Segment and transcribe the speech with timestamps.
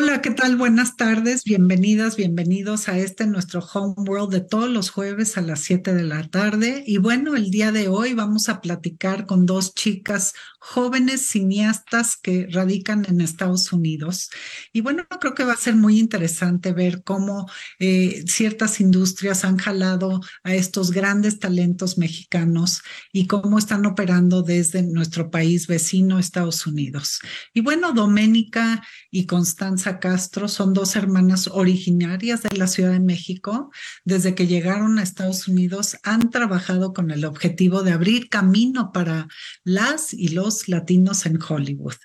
[0.00, 0.54] Hola, ¿qué tal?
[0.54, 5.58] Buenas tardes, bienvenidas, bienvenidos a este nuestro Home World de todos los jueves a las
[5.58, 6.84] 7 de la tarde.
[6.86, 12.46] Y bueno, el día de hoy vamos a platicar con dos chicas jóvenes cineastas que
[12.48, 14.30] radican en Estados Unidos.
[14.72, 19.56] Y bueno, creo que va a ser muy interesante ver cómo eh, ciertas industrias han
[19.56, 26.68] jalado a estos grandes talentos mexicanos y cómo están operando desde nuestro país vecino, Estados
[26.68, 27.18] Unidos.
[27.52, 28.80] Y bueno, Doménica
[29.10, 33.70] y Constanza Castro son dos hermanas originarias de la Ciudad de México.
[34.04, 39.28] Desde que llegaron a Estados Unidos han trabajado con el objetivo de abrir camino para
[39.64, 41.96] las y los latinos en Hollywood.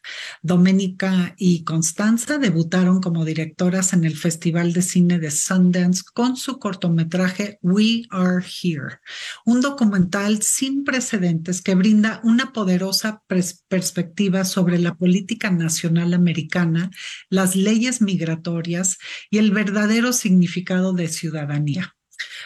[0.41, 6.59] Doménica y Constanza debutaron como directoras en el Festival de Cine de Sundance con su
[6.59, 8.99] cortometraje We Are Here,
[9.45, 16.91] un documental sin precedentes que brinda una poderosa perspectiva sobre la política nacional americana,
[17.29, 18.97] las leyes migratorias
[19.29, 21.92] y el verdadero significado de ciudadanía.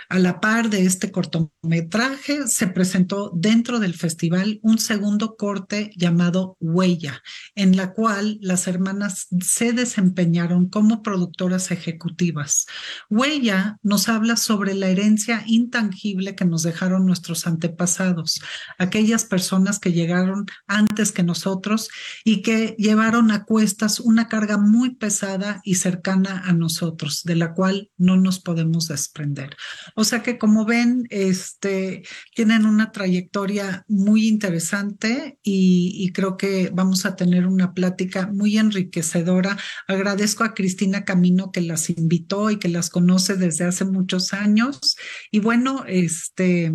[0.09, 6.55] A la par de este cortometraje, se presentó dentro del festival un segundo corte llamado
[6.61, 7.21] Huella,
[7.55, 12.67] en la cual las hermanas se desempeñaron como productoras ejecutivas.
[13.09, 18.41] Huella nos habla sobre la herencia intangible que nos dejaron nuestros antepasados,
[18.77, 21.89] aquellas personas que llegaron antes que nosotros
[22.23, 27.53] y que llevaron a cuestas una carga muy pesada y cercana a nosotros, de la
[27.53, 29.57] cual no nos podemos desprender.
[29.99, 32.03] O sea que como ven, este,
[32.35, 39.57] tienen una trayectoria muy interesante y, creo que vamos a tener una plática muy enriquecedora.
[39.87, 44.97] Agradezco a Cristina Camino que las invitó y que las conoce desde hace muchos años.
[45.31, 46.71] Y bueno, este,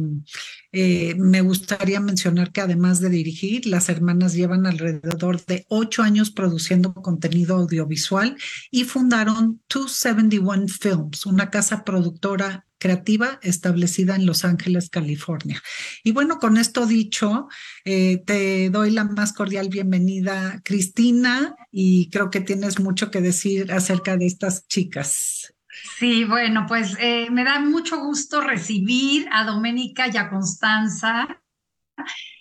[0.72, 6.32] eh, me gustaría mencionar que además de dirigir, las hermanas llevan alrededor de ocho años
[6.32, 8.36] produciendo contenido audiovisual
[8.72, 15.62] y fundaron 271 Films, una casa productora creativa establecida en Los Ángeles, California.
[16.02, 17.46] Y bueno, con esto dicho,
[17.84, 23.70] eh, te doy la más cordial bienvenida, Cristina, y creo que tienes mucho que decir
[23.70, 25.54] acerca de estas chicas.
[26.00, 31.40] Sí, bueno, pues eh, me da mucho gusto recibir a Doménica y a Constanza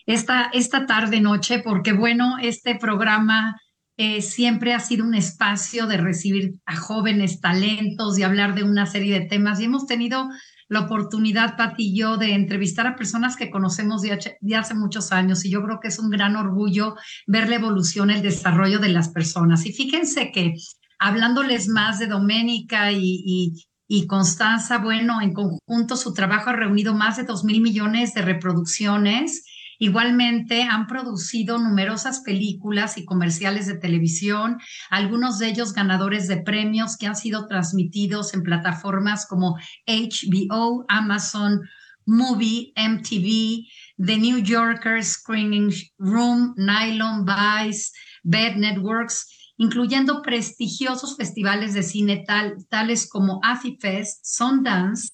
[0.08, 3.62] esta, esta tarde noche, porque bueno, este programa
[4.04, 8.88] eh, siempre ha sido un espacio de recibir a jóvenes talentos y hablar de una
[8.88, 9.60] serie de temas.
[9.60, 10.28] Y hemos tenido
[10.70, 15.46] la oportunidad, Pati y yo, de entrevistar a personas que conocemos de, hace muchos años.
[15.46, 16.96] Y yo creo que es un gran orgullo
[17.28, 19.68] ver la evolución, el desarrollo de las personas.
[19.68, 20.56] Y fíjense que
[20.98, 23.54] hablándoles más de Doménica y,
[23.88, 28.24] y, Constanza, bueno, en conjunto su trabajo ha reunido más de dos mil millones de
[28.24, 29.46] reproducciones.
[29.82, 34.60] Igualmente han producido numerosas películas y comerciales de televisión,
[34.92, 41.62] algunos de ellos ganadores de premios que han sido transmitidos en plataformas como HBO, Amazon
[42.06, 43.66] Movie, MTV,
[44.06, 47.90] The New Yorker Screening Room, Nylon Vice,
[48.22, 52.24] Bed Networks incluyendo prestigiosos festivales de cine
[52.70, 55.10] tales como AFIFest, Sundance,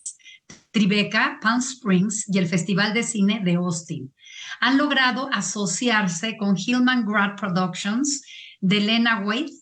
[0.71, 4.13] Tribeca, Palm Springs y el Festival de Cine de Austin.
[4.59, 8.23] Han logrado asociarse con Hillman Grad Productions
[8.61, 9.53] de Lena Waite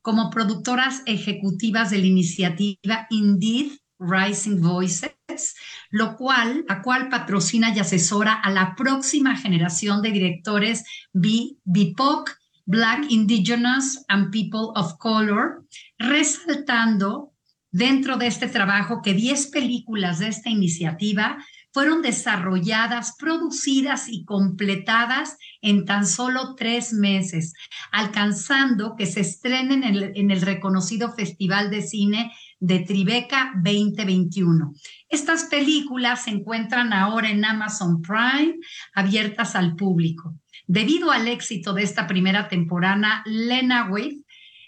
[0.00, 5.54] como productoras ejecutivas de la iniciativa Indeed Rising Voices,
[5.90, 12.30] lo cual, la cual patrocina y asesora a la próxima generación de directores BIPOC
[12.64, 15.66] Black, Indigenous and People of Color,
[15.98, 17.32] resaltando
[17.70, 21.38] dentro de este trabajo que 10 películas de esta iniciativa
[21.72, 27.54] fueron desarrolladas, producidas y completadas en tan solo tres meses,
[27.90, 34.74] alcanzando que se estrenen en el, reconocido Festival de Cine de Tribeca 2021.
[35.08, 38.56] Estas películas se encuentran ahora en Amazon Prime,
[38.94, 40.34] abiertas al público.
[40.66, 44.21] Debido al éxito de esta primera temporada, Lena Waite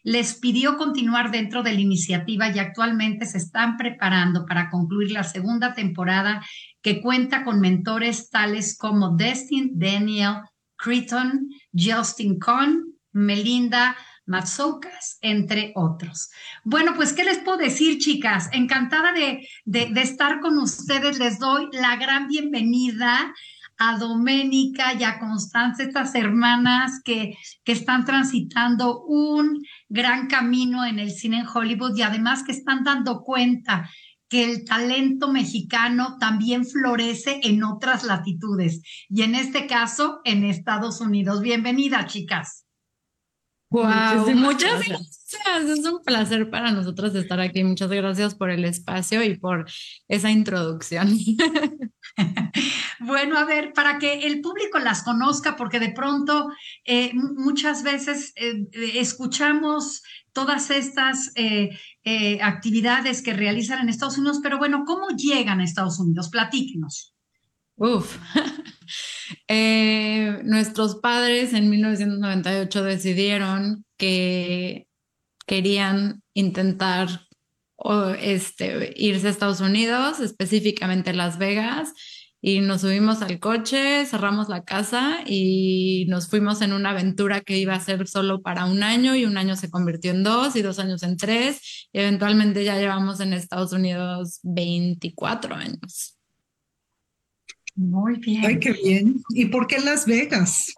[0.04, 5.24] les pidió continuar dentro de la iniciativa y actualmente se están preparando para concluir la
[5.24, 6.44] segunda temporada
[6.82, 10.42] que cuenta con mentores tales como Destin Daniel
[10.76, 13.96] Creton, Justin Cohn, Melinda
[14.26, 16.30] Matsoukas, entre otros.
[16.64, 18.48] Bueno, pues, ¿qué les puedo decir, chicas?
[18.52, 21.18] Encantada de, de estar con ustedes.
[21.18, 23.34] Les doy la gran bienvenida
[23.78, 30.98] a Doménica y a Constanza, estas hermanas que, que están transitando un gran camino en
[30.98, 33.90] el cine en Hollywood y además que están dando cuenta
[34.28, 41.00] que el talento mexicano también florece en otras latitudes y en este caso en Estados
[41.00, 41.40] Unidos.
[41.40, 42.64] Bienvenida, chicas.
[43.70, 45.23] Wow, muchas gracias.
[45.44, 47.64] Es un placer para nosotros estar aquí.
[47.64, 49.66] Muchas gracias por el espacio y por
[50.08, 51.16] esa introducción.
[53.00, 56.48] bueno, a ver, para que el público las conozca, porque de pronto
[56.84, 60.02] eh, muchas veces eh, escuchamos
[60.32, 61.70] todas estas eh,
[62.42, 66.28] actividades que realizan en Estados Unidos, pero bueno, ¿cómo llegan a Estados Unidos?
[66.30, 67.14] Platíquenos.
[67.76, 68.18] Uf.
[70.44, 74.86] nuestros padres en 1998 decidieron que
[75.46, 77.08] querían intentar
[78.20, 81.92] este, irse a Estados Unidos, específicamente Las Vegas,
[82.46, 87.56] y nos subimos al coche, cerramos la casa y nos fuimos en una aventura que
[87.56, 90.60] iba a ser solo para un año y un año se convirtió en dos y
[90.60, 96.18] dos años en tres y eventualmente ya llevamos en Estados Unidos 24 años.
[97.76, 98.44] Muy bien.
[98.44, 99.22] Ay, qué bien.
[99.30, 100.74] ¿Y por qué Las Vegas?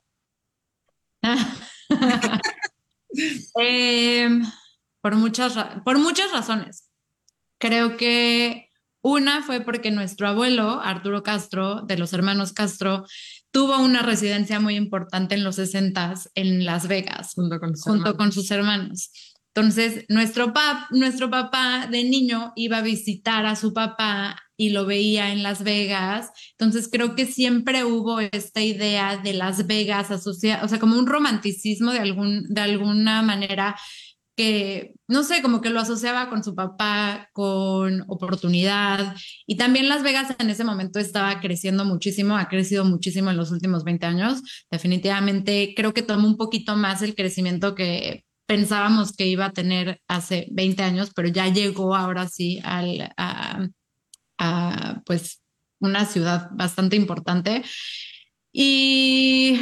[3.57, 4.43] Em,
[5.01, 5.55] por, muchas,
[5.85, 6.89] por muchas razones.
[7.59, 8.69] Creo que
[9.03, 13.07] una fue porque nuestro abuelo, Arturo Castro, de los hermanos Castro,
[13.53, 18.33] tuvo una residencia muy importante en los 60 en Las Vegas, junto con junto Con
[18.33, 19.11] sus hermanos.
[19.57, 24.85] Entonces, nuestro, pap, nuestro papá de niño iba a visitar a su papá y lo
[24.85, 26.31] veía en Las Vegas.
[26.59, 31.07] Entonces, creo que siempre hubo esta idea de Las Vegas asociada, o sea, como un
[31.07, 33.77] romanticismo de, algún, de alguna manera
[34.37, 39.17] que, no sé, como que lo asociaba con su papá, con oportunidad.
[39.47, 43.51] Y también Las Vegas en ese momento estaba creciendo muchísimo, ha crecido muchísimo en los
[43.53, 44.43] últimos 20 años.
[44.71, 50.01] Definitivamente creo que tomó un poquito más el crecimiento que pensábamos que iba a tener
[50.09, 53.69] hace 20 años, pero ya llegó ahora sí a,
[55.05, 55.43] pues
[55.81, 57.63] una ciudad bastante importante.
[58.53, 59.61] Y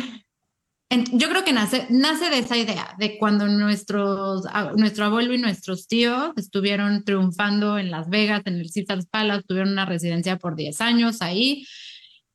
[1.13, 4.45] yo creo que nace, nace de esa idea, de cuando nuestros,
[4.77, 9.73] nuestro abuelo y nuestros tíos estuvieron triunfando en Las Vegas, en el Caesars Palace, tuvieron
[9.73, 11.67] una residencia por 10 años ahí.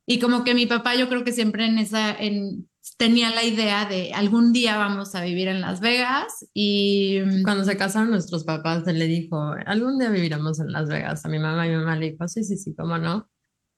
[0.05, 2.68] Y como que mi papá, yo creo que siempre en esa, en,
[2.99, 7.63] tenía la idea de algún día vamos a vivir en Las Vegas y mm, cuando
[7.63, 11.25] se casaron nuestros papás, él le dijo, algún día viviremos en Las Vegas.
[11.25, 13.29] A mi mamá y mi mamá le dijo, sí, sí, sí, cómo no.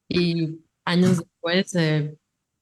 [0.10, 2.18] Y años después se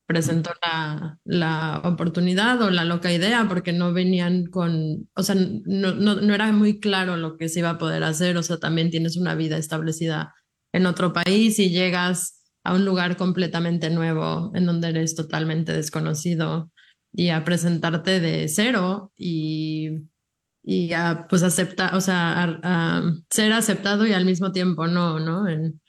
[0.06, 5.94] presentó la, la, oportunidad o la loca idea porque no venían con, o sea, no,
[5.94, 8.90] no, no era muy claro lo que se iba a poder hacer, o sea, también
[8.90, 10.36] tienes una vida establecida
[10.74, 16.72] en otro país y llegas a un lugar completamente nuevo en donde eres totalmente desconocido
[17.12, 19.90] y a presentarte de cero y,
[20.64, 22.62] y a pues aceptar, o sea,
[23.30, 25.48] ser aceptado y al mismo tiempo no, ¿no?
[25.48, 25.82] En,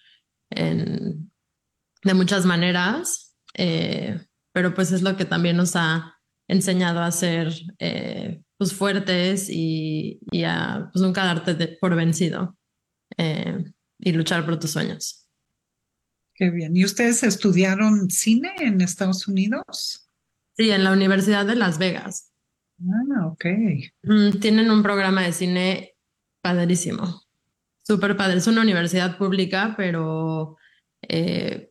[0.50, 1.30] en
[2.02, 4.20] de muchas maneras, eh,
[4.52, 6.16] pero pues es lo que también nos ha
[6.48, 12.56] enseñado a ser eh, pues fuertes y, y, a pues nunca darte por vencido
[13.16, 13.64] eh,
[13.98, 15.19] y luchar por tus sueños.
[16.40, 16.74] Qué bien.
[16.74, 20.08] ¿Y ustedes estudiaron cine en Estados Unidos?
[20.56, 22.32] Sí, en la Universidad de Las Vegas.
[22.80, 23.44] Ah, ok.
[24.04, 25.96] Mm, tienen un programa de cine
[26.40, 27.24] padrísimo.
[27.82, 28.38] Súper padre.
[28.38, 30.56] Es una universidad pública, pero...
[31.06, 31.68] Eh,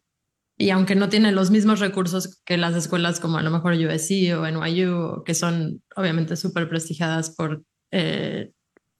[0.55, 4.37] y aunque no tiene los mismos recursos que las escuelas como a lo mejor USC
[4.37, 8.51] o NYU, que son obviamente súper prestigiadas por eh,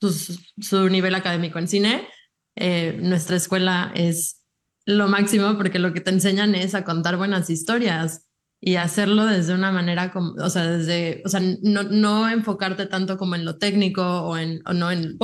[0.02, 2.08] su, nivel académico en cine,
[2.56, 4.39] eh, nuestra escuela es
[4.90, 8.26] lo máximo porque lo que te enseñan es a contar buenas historias
[8.60, 13.18] y hacerlo desde una manera como, o sea, desde, o sea, no, no enfocarte tanto
[13.18, 15.18] como en lo técnico o en, o no en,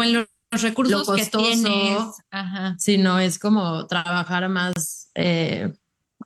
[0.52, 1.98] los recursos que tienes,
[2.78, 5.74] sino es como trabajar más eh,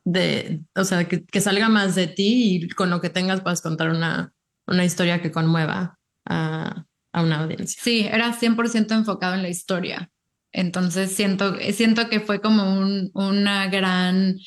[0.03, 3.62] de, o sea, que, que, salga más de ti y con lo que tengas puedas
[3.62, 4.34] contar una,
[4.67, 7.81] una historia que conmueva a, a una audiencia.
[7.81, 10.12] Sí, era 100% enfocado en la historia.
[10.51, 14.38] Entonces siento, siento que fue como un, una gran,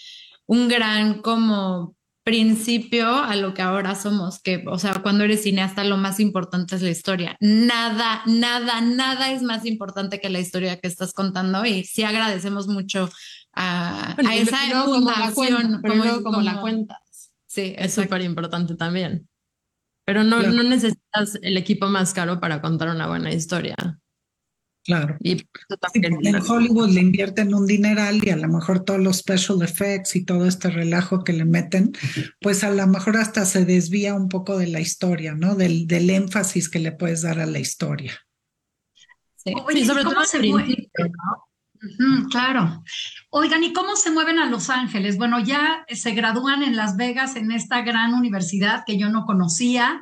[0.46, 5.82] un gran como principio a lo que ahora somos, que, o sea, cuando eres cineasta
[5.84, 7.36] lo más importante es la historia.
[7.40, 12.68] Nada, nada, nada es más importante que la historia que estás contando y sí agradecemos
[12.68, 13.10] mucho
[13.54, 15.82] a, esa fundación.
[15.82, 17.32] Como, como, la cuentas.
[17.46, 19.28] Sí, es súper importante también.
[20.04, 23.76] Pero no, no necesitas el equipo más caro para contar una buena historia.
[24.84, 25.16] Claro.
[25.20, 25.46] Y
[25.94, 30.24] en Hollywood le invierten un dineral y a lo mejor todos los special effects y
[30.24, 31.92] todo este relajo que le meten,
[32.40, 35.54] pues a lo mejor hasta se desvía un poco de la historia, ¿no?
[35.54, 38.12] Del, del énfasis que le puedes dar a la historia.
[39.36, 39.52] Sí,
[39.84, 40.90] sobre todo se mueve?
[42.30, 42.82] claro.
[43.30, 45.16] Oigan, ¿y cómo se mueven a Los Ángeles?
[45.16, 50.00] Bueno, ya se gradúan en Las Vegas en esta gran universidad que yo no conocía.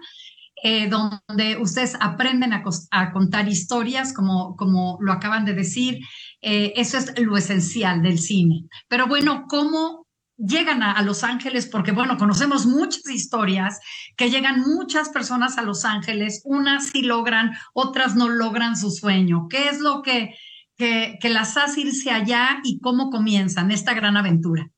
[0.62, 5.99] Eh, donde ustedes aprenden a, contar historias, como, como lo acaban de decir.
[6.43, 8.67] Eh, eso es lo esencial del cine.
[8.88, 11.67] Pero bueno, ¿cómo llegan a, Los Ángeles?
[11.67, 13.81] Porque bueno, conocemos muchas historias
[14.17, 19.47] que llegan muchas personas a Los Ángeles, unas sí logran, otras no logran su sueño.
[19.49, 20.35] ¿Qué es lo que,
[20.76, 24.71] que, que las hace irse allá y cómo comienzan esta gran aventura?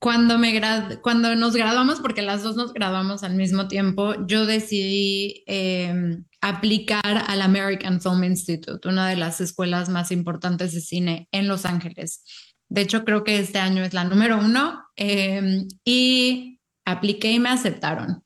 [0.00, 0.60] Cuando, me
[1.02, 7.24] cuando nos graduamos, porque las dos nos graduamos al mismo tiempo, yo decidí em, aplicar
[7.28, 12.24] al American Film Institute, una de las escuelas más importantes de cine en Los Ángeles.
[12.70, 17.50] De hecho, creo que este año es la número uno em, y apliqué y me
[17.50, 18.24] aceptaron.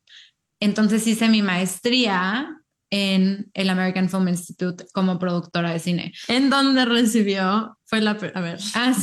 [0.61, 2.57] Entonces hice mi maestría
[2.91, 6.13] en el American Film Institute como productora de cine.
[6.29, 7.77] ¿En dónde recibió?
[7.85, 8.13] Fue la...
[8.13, 8.61] A ver.
[8.75, 8.95] Ah,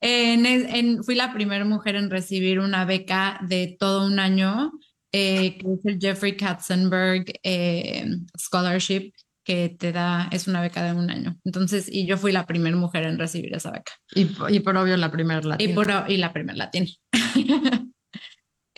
[0.00, 4.72] En, fui la primera mujer en recibir una beca de todo un año,
[5.12, 9.12] eh, que es el Jeffrey Katzenberg eh, Scholarship,
[9.44, 11.38] que te da, es una beca de un año.
[11.44, 13.92] Entonces, y yo fui la primera mujer en recibir esa beca.
[14.14, 14.26] Y,
[14.60, 15.70] por obvio la primera latina.
[15.70, 16.86] Y, por, y la primera latina.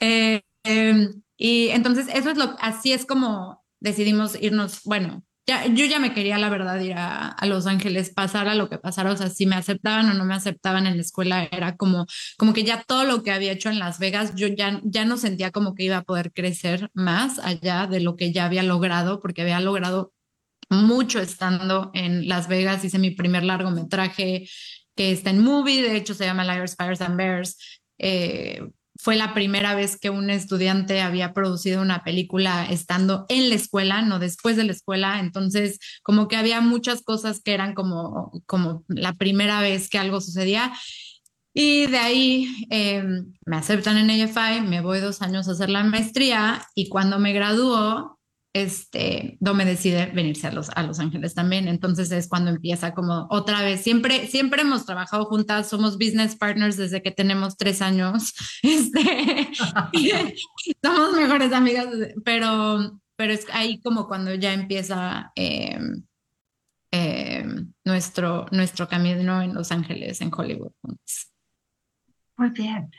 [0.03, 5.23] Eh, em, y entonces, eso es lo, así es como decidimos irnos, bueno,
[5.75, 9.17] yo ya me quería, la verdad, ir a, Los Ángeles, pasara lo que pasara, o
[9.17, 12.65] sea, si me aceptaban o no me aceptaban en la escuela, era como, como que
[12.65, 15.75] ya todo lo que había hecho en Las Vegas, yo ya, ya no sentía como
[15.75, 19.61] que iba a poder crecer más allá de lo que ya había logrado, porque había
[19.61, 20.13] logrado
[20.69, 24.49] mucho estando en Las Vegas, hice mi primer largometraje
[24.95, 27.81] que está en movie, de hecho se llama Liars, Fires and Bears.
[27.99, 28.63] Eh,
[29.03, 34.03] fue la primera vez que un estudiante había producido una película estando en la escuela,
[34.03, 35.21] no después de la escuela.
[35.21, 40.21] Entonces, como que había muchas cosas que eran como, como la primera vez que algo
[40.21, 40.73] sucedía.
[41.55, 45.83] Y de ahí em, me aceptan en AFI, me voy dos años a hacer la
[45.83, 48.20] maestría y cuando me graduó,
[48.53, 51.69] este, Dome decide venirse a Los, a Los Ángeles también.
[51.69, 53.83] Entonces es cuando empieza como otra vez.
[53.83, 58.35] Siempre, siempre hemos trabajado juntas, somos business partners desde que tenemos tres años.
[58.63, 59.51] Este,
[60.83, 61.87] somos mejores amigas,
[62.25, 66.05] pero, pero es ahí como cuando ya empieza em,
[66.91, 70.73] em, nuestro, nuestro camino en Los Ángeles, en Hollywood.
[72.37, 72.91] Muy bien.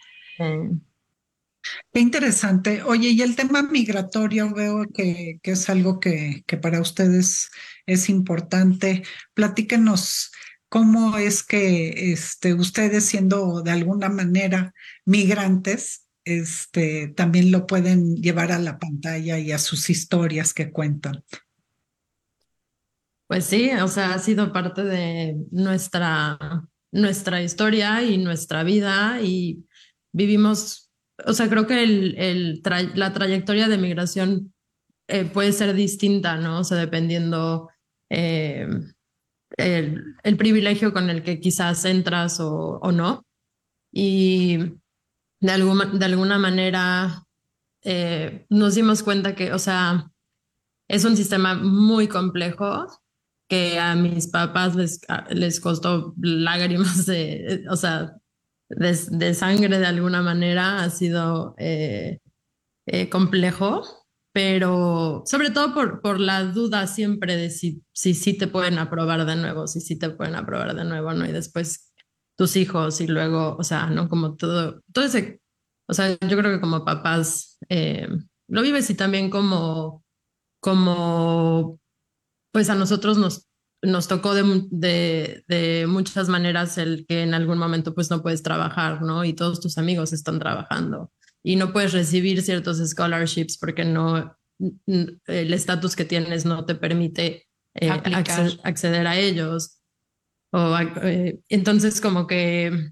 [1.93, 2.83] Qué interesante.
[2.83, 7.49] Oye, y el tema migratorio veo que, es algo que, que, para ustedes
[7.85, 9.03] es importante.
[9.33, 10.31] Platíquenos
[10.69, 14.73] cómo es que este, ustedes, siendo de alguna manera
[15.05, 21.23] migrantes, este, también lo pueden llevar a la pantalla y a sus historias que cuentan.
[23.27, 26.37] Pues sí, o sea, ha sido parte de nuestra,
[26.91, 29.65] nuestra historia y nuestra vida y
[30.11, 30.90] vivimos
[31.25, 32.61] o sea, creo que el,
[32.95, 34.53] la trayectoria de migración
[35.07, 36.59] eh, puede ser distinta, ¿no?
[36.59, 37.69] O sea, dependiendo
[38.09, 38.67] eh,
[39.57, 43.25] el, privilegio con el que quizás entras o, no.
[43.91, 44.57] Y
[45.41, 47.25] de, alguna, de alguna manera
[47.83, 50.09] eh, nos dimos cuenta que, o sea,
[50.87, 52.87] es un sistema muy complejo
[53.49, 58.15] que a mis papás les, les costó lágrimas de, o sea,
[58.77, 62.19] de, sangre de alguna manera ha sido eh,
[62.87, 63.83] eh, complejo,
[64.33, 69.25] pero sobre todo por, por la duda siempre de si sí si, te pueden aprobar
[69.25, 71.25] de nuevo, si sí te pueden aprobar de nuevo, ¿no?
[71.25, 71.91] Y después
[72.37, 74.07] tus hijos y luego, o sea, ¿no?
[74.09, 75.41] Como todo, todo ese,
[75.87, 78.07] o sea, yo creo que como papás eh,
[78.47, 80.03] lo vives y también como,
[80.59, 81.79] como,
[82.51, 83.47] pues a nosotros nos
[83.81, 89.01] nos tocó de, de, muchas maneras el que en algún momento pues no puedes trabajar,
[89.01, 89.25] ¿no?
[89.25, 91.11] Y todos tus amigos están trabajando
[91.43, 94.37] y no puedes recibir ciertos scholarships porque no,
[94.87, 99.79] el estatus que tienes no te permite eh, acceder, a ellos.
[100.53, 102.91] O, eh, entonces como que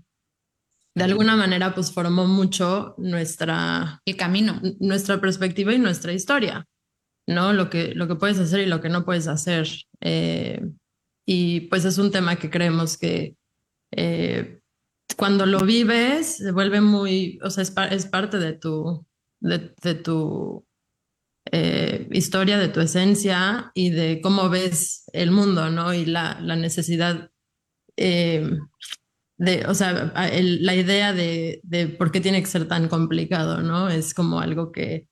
[0.95, 4.01] de alguna manera pues formó mucho nuestra...
[4.05, 4.59] El camino.
[4.79, 6.65] Nuestra perspectiva y nuestra historia.
[7.27, 7.53] ¿no?
[7.53, 9.67] Lo que, lo que puedes hacer y lo que no puedes hacer.
[10.01, 10.61] Eh,
[11.31, 13.35] y pues es un tema que creemos que
[13.91, 14.61] eh,
[15.15, 19.05] cuando lo vives se vuelve muy, o sea, es, parte de tu,
[19.39, 19.59] de,
[19.93, 20.65] tu
[21.51, 25.93] eh, historia, de tu esencia y de cómo ves el mundo, ¿no?
[25.93, 27.29] Y la, la necesidad
[27.95, 28.57] de,
[29.67, 33.87] o sea, la idea de, de por qué tiene que ser tan complicado, ¿no?
[33.87, 35.07] Es como algo que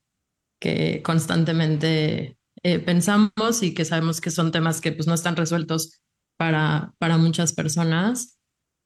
[0.59, 6.01] que constantemente eh, pensamos y que sabemos que son temas que pues, no están resueltos
[6.37, 8.39] para, para muchas personas.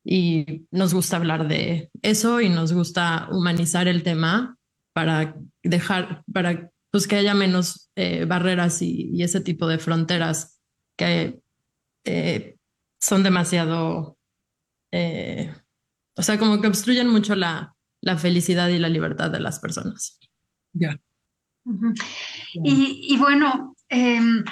[0.03, 4.58] Y nos gusta hablar de eso y nos gusta humanizar el tema
[4.93, 10.60] para dejar, para pues que haya menos eh, barreras y, ese tipo de fronteras
[10.98, 11.39] que
[12.03, 12.58] eh,
[13.00, 14.17] son demasiado,
[14.91, 15.53] eh,
[16.17, 20.20] o sea, como que obstruyen mucho la, la felicidad y la libertad de las personas.
[20.74, 21.00] Ya.
[22.53, 24.43] y, y, bueno, em,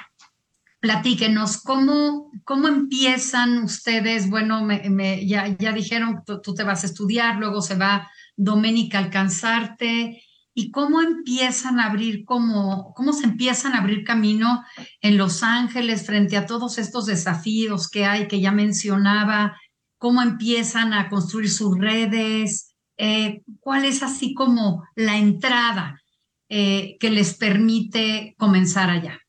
[0.80, 4.30] platíquenos, ¿cómo, ¿cómo empiezan ustedes?
[4.30, 9.00] Bueno, me, ya, ya dijeron, tú, tú, te vas a estudiar, luego se va Doménica
[9.00, 10.24] a alcanzarte.
[10.54, 14.64] ¿Y cómo empiezan a abrir, cómo, cómo se empiezan a abrir camino
[15.02, 19.58] en Los Ángeles frente a todos estos desafíos que hay, que ya mencionaba?
[19.98, 22.76] ¿Cómo empiezan a construir sus redes?
[22.98, 26.02] Eh, ¿Cuál es así como la entrada
[26.50, 29.20] eh, que les permite comenzar allá?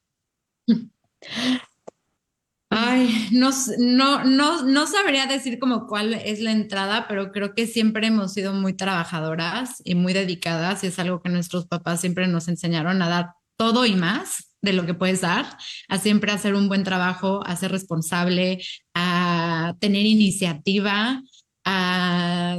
[2.72, 7.66] Ay, no, no, no, no sabría decir como cuál es la entrada, pero creo que
[7.66, 12.28] siempre hemos sido muy trabajadoras y muy dedicadas y es algo que nuestros papás siempre
[12.28, 15.46] nos enseñaron a dar todo y más de lo que puedes dar,
[15.88, 18.62] a siempre hacer un buen trabajo, a ser responsable,
[18.94, 21.22] a tener iniciativa,
[21.64, 22.58] a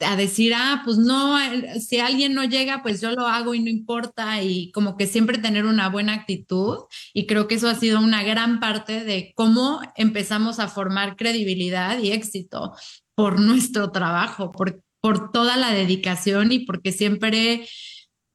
[0.00, 1.36] a decir, ah, pues no,
[1.80, 5.38] si alguien no llega, pues yo lo hago y no importa, y como que siempre
[5.38, 6.84] tener una buena actitud.
[7.12, 11.98] Y creo que eso ha sido una gran parte de cómo empezamos a formar credibilidad
[11.98, 12.74] y éxito
[13.14, 17.66] por nuestro trabajo, por, por toda la dedicación y porque siempre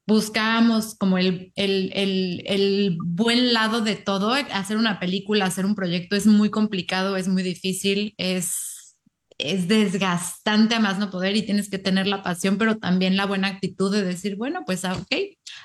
[0.06, 4.32] buscábamos como el, el, el, el, buen lado de todo.
[4.32, 8.73] Hacer una película, hacer un proyecto es muy complicado, es muy difícil, es
[9.38, 13.26] es desgastante a más no poder y tienes que tener la pasión, pero también la
[13.26, 15.14] buena actitud de decir, bueno, pues ah, ok,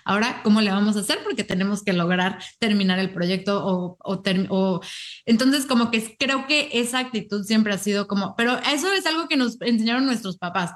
[0.05, 4.23] ahora cómo le vamos a hacer porque tenemos que lograr terminar el proyecto o, o,
[4.49, 4.81] o,
[5.25, 9.27] entonces como que creo que esa actitud siempre ha sido como, pero eso es algo
[9.27, 10.71] que nos enseñaron nuestros papás.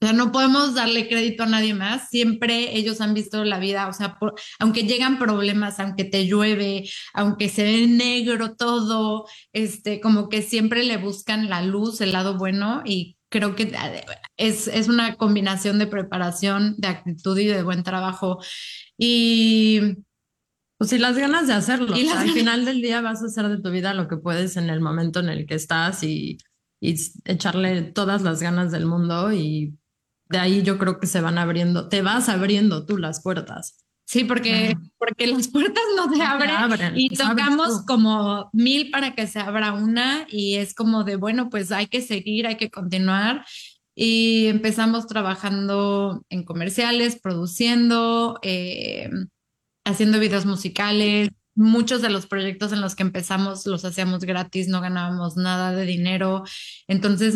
[0.00, 2.08] O sea, no podemos darle crédito a nadie más.
[2.08, 4.16] Siempre ellos han visto la vida, o sea,
[4.60, 10.84] aunque llegan problemas, aunque te llueve, aunque se ve negro todo, este, como que siempre
[10.84, 14.04] le buscan la luz, el lado bueno y creo que eh,
[14.36, 18.38] es, es una combinación de preparación, de actitud y de buen trabajo.
[18.96, 19.96] Y
[20.78, 21.96] pues sí, las ganas de hacerlo.
[21.96, 24.70] Y al final del día vas a hacer de tu vida lo que puedes en
[24.70, 26.38] el momento en el que estás y,
[26.80, 29.76] y echarle todas las ganas del mundo y
[30.28, 33.84] de ahí yo creo que se van abriendo, te vas abriendo tú las puertas.
[34.04, 39.38] Sí, porque, porque las puertas no te abren, y tocamos como mil para que se
[39.38, 43.44] abra una y es como de, bueno, pues hay que seguir, hay que continuar.
[43.94, 49.10] Y empezamos trabajando en comerciales, produciendo, eh,
[49.84, 54.80] haciendo videos musicales, muchos de los proyectos en los que empezamos los hacíamos gratis, no
[54.80, 56.44] ganábamos nada de dinero.
[56.86, 57.34] Entonces,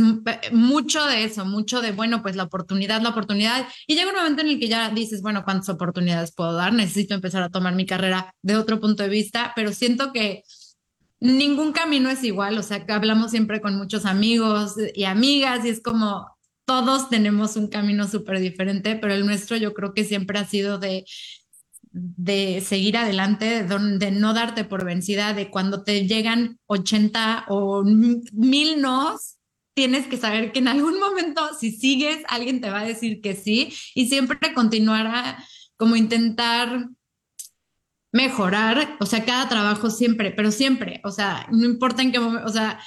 [0.53, 3.67] mucho de eso, mucho de, bueno, pues la oportunidad, la oportunidad.
[3.89, 6.73] Y llega un momento en el que ya dices, bueno, ¿cuántas oportunidades puedo dar?
[6.73, 10.45] Necesito empezar a tomar mi carrera de otro punto de vista, pero siento que
[11.19, 12.57] ningún camino es igual.
[12.59, 16.29] O sea, que hablamos siempre con muchos amigos y amigas y es como,
[16.65, 20.79] todos tenemos un camino súper diferente, pero el nuestro yo creo que siempre ha sido
[20.79, 21.05] de
[21.93, 28.81] de seguir adelante, de, no darte por vencida, de cuando te llegan 80 o mil
[28.81, 29.39] nos,
[29.75, 33.35] tienes que saber que en algún momento, si sigues, alguien te va a decir que
[33.35, 35.39] sí y siempre continuar
[35.77, 36.89] como intentar
[38.13, 42.47] mejorar, o sea, cada trabajo siempre, pero siempre, o sea, no importa en qué momento,
[42.47, 42.79] o sea,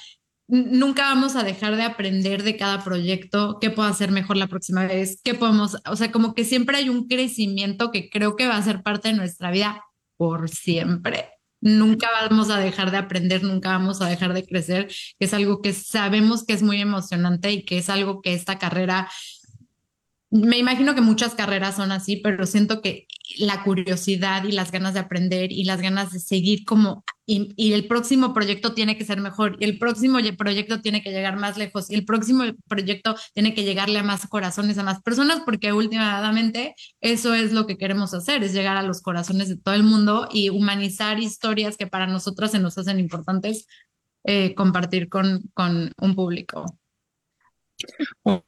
[0.48, 4.86] nunca vamos a dejar de aprender de cada proyecto, qué puedo hacer mejor la próxima
[4.86, 8.58] vez, qué podemos, o sea, como que siempre hay un crecimiento que creo que va
[8.58, 9.84] a ser parte de nuestra vida
[10.18, 11.30] por siempre.
[11.62, 15.62] Nunca vamos a dejar de aprender, nunca vamos a dejar de crecer, que es algo
[15.62, 19.10] que sabemos que es muy emocionante y que es algo que esta carrera
[20.32, 23.08] me imagino que muchas carreras son así, pero siento que
[23.38, 27.88] la curiosidad y las ganas de aprender y las ganas de seguir como y, el
[27.88, 31.90] próximo proyecto tiene que ser mejor y el próximo proyecto tiene que llegar más lejos
[31.90, 36.76] y el próximo proyecto tiene que llegarle a más corazones, a más personas, porque últimamente
[37.02, 40.28] eso es lo que queremos hacer, es llegar a los corazones de todo el mundo
[40.32, 43.68] y humanizar historias que para nosotras se nos hacen importantes
[44.24, 46.78] eh, compartir con, con un público.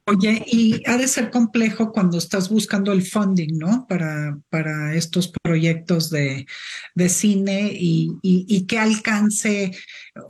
[0.05, 3.85] Oye, y ha de ser complejo cuando estás buscando el funding, ¿no?
[3.87, 6.47] Para, para estos proyectos de,
[6.95, 9.75] de cine y, y, qué alcance,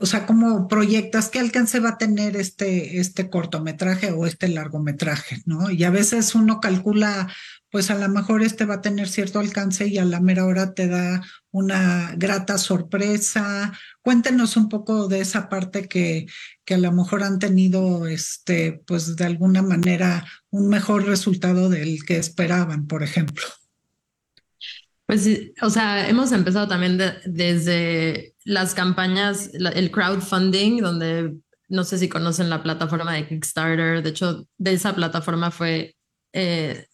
[0.00, 5.42] o sea, cómo proyectas, qué alcance va a tener este, este cortometraje o este largometraje,
[5.46, 5.70] ¿no?
[5.70, 7.32] Y a veces uno calcula
[7.70, 10.74] pues a lo mejor este va a tener cierto alcance y a la mera hora
[10.74, 13.72] te da una grata sorpresa.
[14.02, 16.26] Cuéntenos un poco de esa parte que,
[16.64, 22.04] que a lo mejor han tenido, este, pues de alguna manera, un mejor resultado del
[22.06, 23.44] que esperaban, por ejemplo.
[25.06, 25.26] Pues
[25.62, 31.34] o sea, hemos empezado también desde las campañas, el crowdfunding, donde
[31.68, 34.02] no sé si conocen la plataforma de Kickstarter.
[34.02, 35.96] De hecho, de esa plataforma fue
[36.32, 36.86] eh,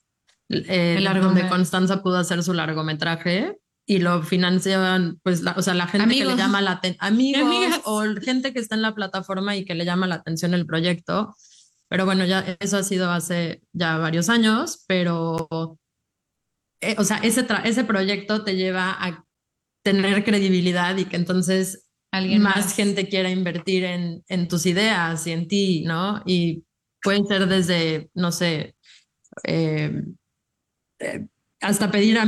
[0.69, 5.87] el donde Constanza pudo hacer su largometraje y lo financiaban, pues, la, o sea, la
[5.87, 9.65] gente que le llama la atención, amigos o gente que está en la plataforma y
[9.65, 11.35] que le llama la atención el proyecto.
[11.89, 15.79] Pero bueno, ya eso ha sido hace ya varios años, pero,
[16.81, 19.25] eh, o sea, ese, ese proyecto te lleva a
[19.83, 25.33] tener credibilidad y que entonces alguien más, gente quiera invertir en, en tus ideas y
[25.33, 26.23] en ti, ¿no?
[26.25, 26.65] Y
[27.03, 28.75] pueden ser desde, no sé,
[29.43, 30.03] eh,
[30.99, 31.27] eh,
[31.61, 32.19] hasta pedir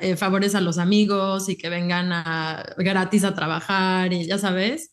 [0.00, 4.92] eh, favores a los amigos y que vengan a, gratis a trabajar y ya sabes.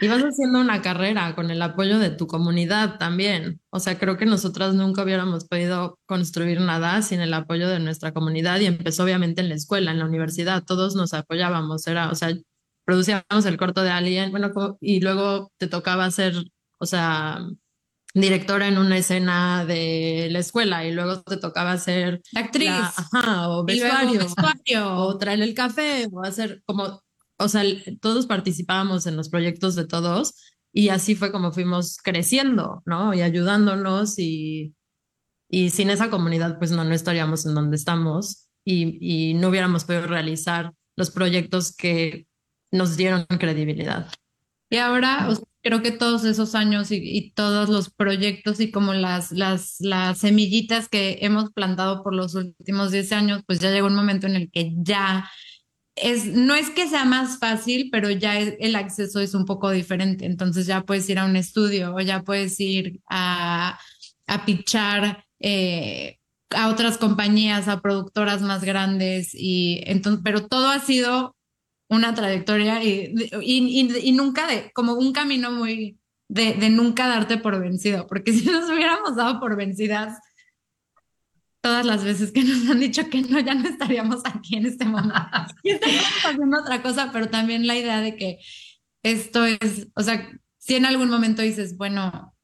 [0.00, 3.60] Y vas haciendo una carrera con el apoyo de tu comunidad también.
[3.70, 8.12] O sea, creo que nosotras nunca hubiéramos podido construir nada sin el apoyo de nuestra
[8.12, 11.86] comunidad y empezó obviamente en la escuela, en la universidad, todos nos apoyábamos.
[11.88, 12.32] Era, o sea,
[12.84, 16.34] producíamos el corto de alguien, bueno, y luego te tocaba hacer,
[16.78, 17.40] o sea,
[18.20, 22.70] directora en una escena de la escuela y luego te tocaba ser actriz
[23.22, 27.02] o vestuario, o traer el café o hacer como,
[27.38, 27.62] o sea,
[28.00, 30.34] todos participábamos en los proyectos de todos
[30.72, 33.14] y así fue como fuimos creciendo, ¿no?
[33.14, 34.74] Y ayudándonos y,
[35.48, 39.84] y sin esa comunidad pues no, no estaríamos en donde estamos y, y no hubiéramos
[39.84, 42.26] podido realizar los proyectos que
[42.70, 44.10] nos dieron credibilidad.
[44.70, 45.28] Y ahora,
[45.62, 50.88] creo que todos esos años y, todos los proyectos y como las, las, las semillitas
[50.88, 54.50] que hemos plantado por los últimos 10 años, pues ya llegó un momento en el
[54.50, 55.30] que ya
[55.96, 60.26] es, no es que sea más fácil, pero ya el acceso es un poco diferente.
[60.26, 63.78] Entonces ya puedes ir a un estudio o ya puedes ir a,
[64.26, 66.18] a pitchar eh,
[66.50, 71.36] a otras compañías, a productoras más grandes y entonces, pero todo ha sido
[71.88, 75.98] una trayectoria y, y, nunca de, como un camino muy
[76.28, 80.18] de, de, nunca darte por vencido, porque si nos hubiéramos dado por vencidas
[81.60, 84.84] todas las veces que nos han dicho que no, ya no estaríamos aquí en este
[84.84, 85.14] momento.
[85.62, 88.38] Y estaríamos haciendo otra cosa, pero también la idea de que
[89.02, 92.34] esto es, o sea, si en algún momento dices, bueno,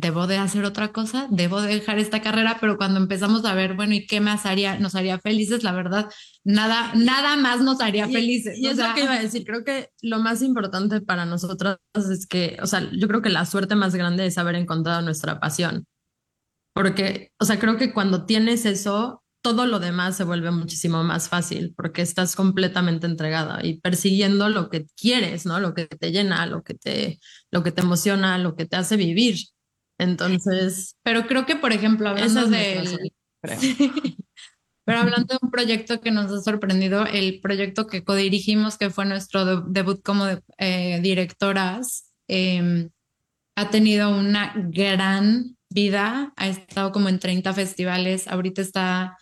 [0.00, 3.74] debo de hacer otra cosa, debo de dejar esta carrera, pero cuando empezamos a ver,
[3.74, 4.78] bueno, ¿y qué más haría?
[4.78, 6.08] Nos haría felices, la verdad,
[6.44, 8.56] nada, nada más nos haría felices.
[8.58, 12.26] Y, es lo que iba a decir, creo que lo más importante para nosotros es
[12.26, 15.86] que, o sea, yo creo que la suerte más grande es haber encontrado nuestra pasión,
[16.74, 21.28] porque, o sea, creo que cuando tienes eso, todo lo demás se vuelve muchísimo más
[21.28, 25.60] fácil porque estás completamente entregada y persiguiendo lo que quieres, ¿no?
[25.60, 27.18] Lo que te llena, lo que te,
[27.50, 29.36] lo que te emociona, lo que te hace vivir.
[29.98, 33.12] Entonces, pero creo que, por ejemplo, hablando de...
[34.84, 39.04] pero hablando de un proyecto que nos ha sorprendido, el proyecto que codirigimos, que fue
[39.04, 40.26] nuestro debut como
[40.58, 42.88] eh, directoras, em,
[43.56, 49.18] ha tenido una gran vida, ha estado como en 30 festivales, ahorita está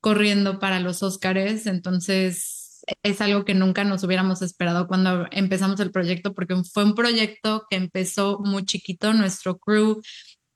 [0.00, 2.59] corriendo para los Óscares, entonces
[3.02, 7.64] es algo que nunca nos hubiéramos esperado cuando empezamos el proyecto, porque fue un proyecto
[7.68, 10.00] que empezó muy chiquito, nuestro crew,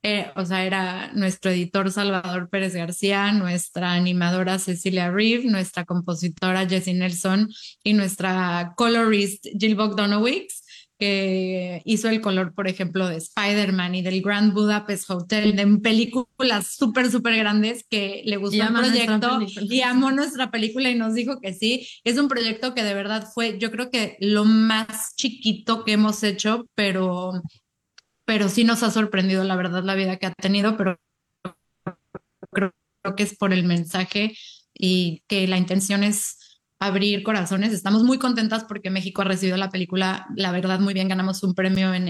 [0.07, 6.69] eh, o sea, era nuestro editor Salvador Pérez García, nuestra animadora Cecilia Reeve, nuestra compositora
[6.69, 7.49] Jessie Nelson
[7.83, 10.64] y nuestra colorist Jill Bogdanowicz
[10.97, 16.67] que hizo el color, por ejemplo, de Spider-Man y del Grand Budapest Hotel, de películas
[16.67, 21.39] súper, súper grandes que le gustó el proyecto y amó nuestra película y nos dijo
[21.41, 21.87] que sí.
[22.03, 26.23] Es un proyecto que de verdad fue, yo creo que lo más chiquito que hemos
[26.23, 27.41] hecho, pero,
[28.25, 30.97] pero sí nos ha sorprendido, la verdad, la vida que ha tenido, pero
[32.51, 32.71] creo
[33.17, 34.35] que es por el mensaje
[34.73, 36.37] y que la intención es
[36.85, 37.73] abrir corazones.
[37.73, 41.07] Estamos muy contentas porque México ha recibido la película, la verdad, muy bien.
[41.07, 42.05] Ganamos un premio en,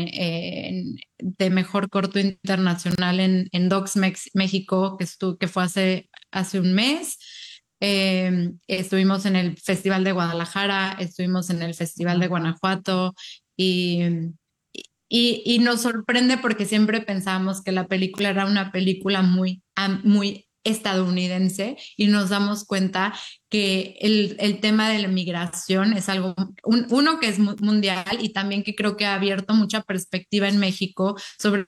[1.18, 3.98] de mejor corto internacional en, en Docs
[4.34, 5.06] México, que,
[5.40, 7.18] que fue hace, hace un mes.
[7.80, 13.14] Em, estuvimos en el Festival de Guadalajara, estuvimos en el Festival de Guanajuato
[13.58, 14.02] y,
[15.10, 19.62] y, y nos sorprende porque siempre pensábamos que la película era una película muy,
[20.04, 23.14] muy estadounidense y nos damos cuenta
[23.50, 28.64] que el, el tema de la migración es algo, uno que es mundial y también
[28.64, 31.68] que creo que ha abierto mucha perspectiva en México sobre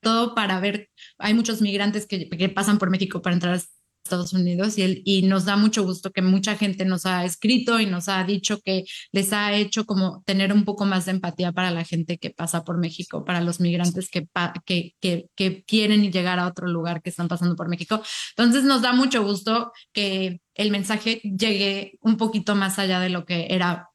[0.00, 3.60] todo para ver, hay muchos migrantes que, que pasan por México para entrar
[4.04, 7.86] Estados Unidos y, y nos da mucho gusto que mucha gente nos ha escrito y
[7.86, 11.70] nos ha dicho que les ha hecho como tener un poco más de empatía para
[11.70, 14.26] la gente que pasa por México, para los migrantes que,
[14.64, 18.02] que, que, que quieren llegar a otro lugar que están pasando por México.
[18.36, 23.24] Entonces nos da mucho gusto que el mensaje llegue un poquito más allá de lo
[23.24, 23.89] que era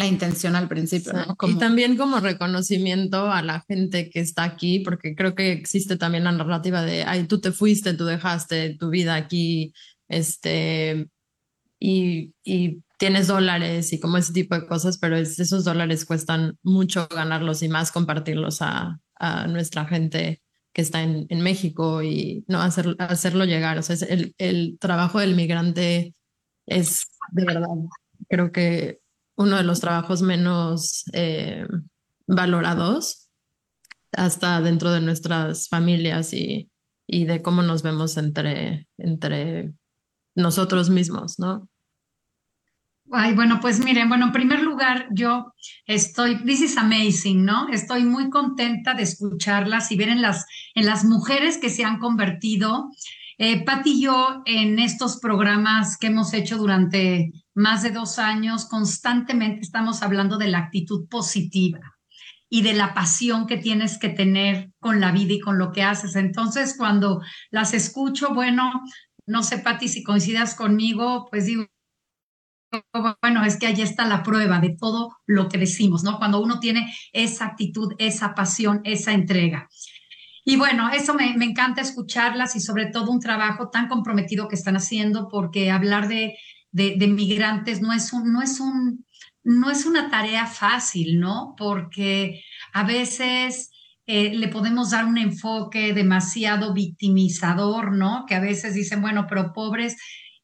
[0.00, 1.12] la intención al principio.
[1.46, 6.24] Y también como reconocimiento a la gente que está aquí, porque creo que existe también
[6.24, 9.72] la narrativa de, ay, tú te fuiste, tú dejaste tu vida aquí,
[10.08, 11.08] este,
[11.78, 17.06] y, y tienes dólares y como ese tipo de cosas, pero esos dólares cuestan mucho
[17.08, 22.60] ganarlos y más compartirlos a, a nuestra gente que está en, en, México y no
[22.60, 23.78] hacer, hacerlo llegar.
[23.78, 26.14] O sea, el, el trabajo del migrante
[26.66, 27.68] es de verdad,
[28.28, 28.99] creo que
[29.40, 31.66] uno de los trabajos menos eh,
[32.26, 33.30] valorados
[34.12, 36.70] hasta dentro de nuestras familias y,
[37.06, 39.72] y de cómo nos vemos entre, entre
[40.34, 41.70] nosotros mismos, ¿no?
[43.12, 45.54] Ay, bueno, pues miren, bueno, en primer lugar, yo
[45.86, 47.68] estoy, this is amazing, ¿no?
[47.70, 51.98] Estoy muy contenta de escucharlas y ver en las, en las mujeres que se han
[51.98, 52.90] convertido.
[53.38, 59.60] Eh, y yo, en estos programas que hemos hecho durante más de dos años, constantemente
[59.60, 61.80] estamos hablando de la actitud positiva
[62.48, 65.82] y de la pasión que tienes que tener con la vida y con lo que
[65.82, 66.16] haces.
[66.16, 67.20] Entonces, cuando
[67.50, 68.72] las escucho, bueno,
[69.26, 71.66] no sé, Patti, si coincidas conmigo, pues digo,
[73.20, 76.18] bueno, es que ahí está la prueba de todo lo que decimos, ¿no?
[76.18, 79.68] Cuando uno tiene esa actitud, esa pasión, esa entrega.
[80.44, 84.56] Y bueno, eso me, me encanta escucharlas y sobre todo un trabajo tan comprometido que
[84.56, 86.36] están haciendo porque hablar de
[86.72, 89.04] de, migrantes no es, un, no, es un,
[89.42, 91.54] no es una tarea fácil, ¿no?
[91.56, 93.70] Porque a veces
[94.06, 98.24] eh, le podemos dar un enfoque demasiado victimizador, ¿no?
[98.26, 99.96] Que a veces dicen, bueno, pero pobres.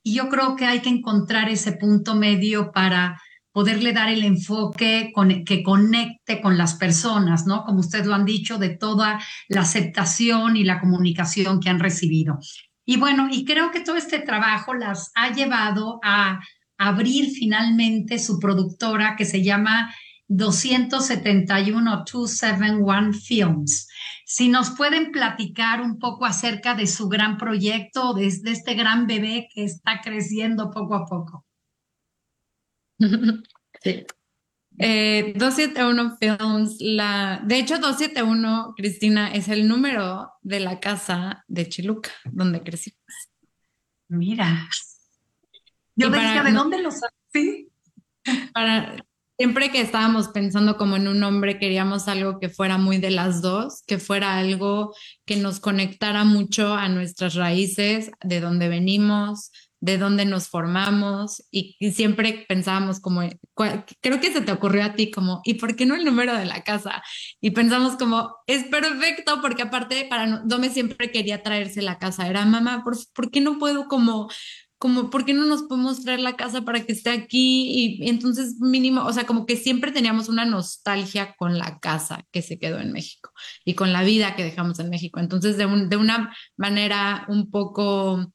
[0.03, 3.21] Y yo creo que hay que encontrar ese punto medio para
[3.57, 5.13] poderle dar el enfoque
[5.47, 7.65] que conecte con las personas, ¿no?
[7.65, 12.39] Como ustedes lo han dicho, de toda la aceptación y la comunicación que han recibido.
[12.87, 16.41] Y bueno, y creo que todo este trabajo las ha llevado a
[16.79, 19.93] abrir finalmente su productora que se llama
[20.29, 23.89] 271 271 Films.
[24.25, 29.07] Si nos pueden platicar un poco acerca de su gran proyecto, de, de este gran
[29.07, 31.45] bebé que está creciendo poco a poco.
[33.83, 34.07] Sí.
[34.79, 41.69] Eh, 271 Films, la, de hecho 271, Cristina, es el número de la casa de
[41.69, 43.01] Chiluca, donde crecimos.
[44.09, 44.69] Mira.
[45.95, 47.67] Yo decía, ¿de dónde lo sabes?
[48.53, 48.97] Para,
[49.39, 53.43] siempre que estábamos pensando como en un nombre, queríamos algo que fuera muy de las
[53.43, 59.99] dos, que fuera algo que nos conectara mucho a nuestras raíces, de dónde venimos, de
[59.99, 63.23] dónde nos formamos y, siempre pensábamos como,
[64.01, 66.45] creo que se te ocurrió a ti como, ¿y por qué no el número de
[66.45, 67.03] la casa?
[67.41, 72.45] Y pensamos como, es perfecto porque aparte para Dome siempre quería traerse la casa, era
[72.45, 74.29] mamá, ¿por, ¿por qué no puedo como
[74.79, 77.99] como, ¿por qué no nos podemos traer la casa para que esté aquí?
[78.01, 82.43] Y, entonces mínimo, o sea, como que siempre teníamos una nostalgia con la casa que
[82.43, 83.31] se quedó en México
[83.65, 85.19] y con la vida que dejamos en México.
[85.21, 88.33] Entonces, de, un, de una manera un poco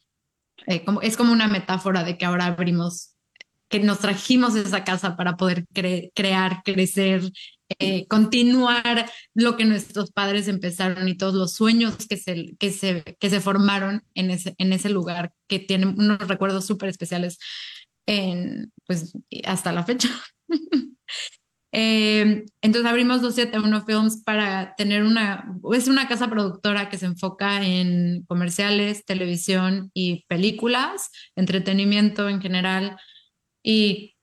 [0.68, 3.16] eh, como, es como una metáfora de que ahora abrimos,
[3.70, 7.22] que nos trajimos esa casa para poder crear, crecer,
[7.80, 13.16] eh, continuar lo que nuestros padres empezaron y todos los sueños que se, que se,
[13.20, 17.38] que se formaron en ese, en ese lugar, que tienen unos recuerdos súper especiales
[18.06, 19.14] en, pues,
[19.46, 20.10] hasta la fecha.
[21.74, 27.66] Eh, entonces abrimos 271 Films para tener una, es una casa productora que se enfoca
[27.66, 32.98] en comerciales, televisión y películas, entretenimiento en general.
[33.64, 34.16] Y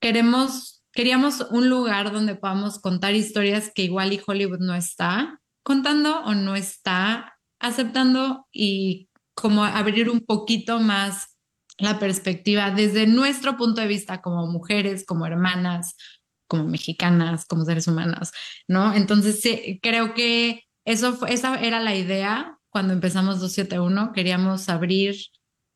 [0.00, 6.20] queremos, queríamos un lugar donde podamos contar historias que igual y Hollywood no está contando
[6.20, 11.36] o no está aceptando y como abrir un poquito más
[11.78, 15.96] la perspectiva desde nuestro punto de vista como mujeres, como hermanas,
[16.46, 18.32] como mexicanas, como seres humanos,
[18.68, 18.94] ¿no?
[18.94, 25.16] Entonces, sí, creo que eso fue, esa era la idea cuando empezamos 271, queríamos abrir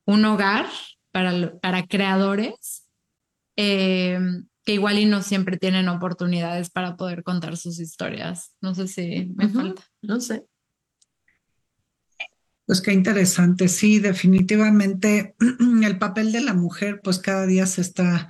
[0.05, 0.67] un hogar
[1.11, 2.87] para, para creadores
[3.57, 4.19] eh,
[4.63, 8.53] que igual y no siempre tienen oportunidades para poder contar sus historias.
[8.61, 10.45] No sé si me falta, no sé.
[12.65, 15.35] Pues qué interesante, sí, definitivamente
[15.83, 18.29] el papel de la mujer pues cada día se está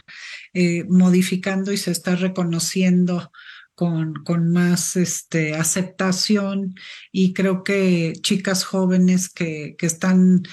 [0.54, 3.32] eh, modificando y se está reconociendo
[3.76, 6.76] con, con más este, aceptación.
[7.12, 10.44] Y creo que chicas jóvenes que, que están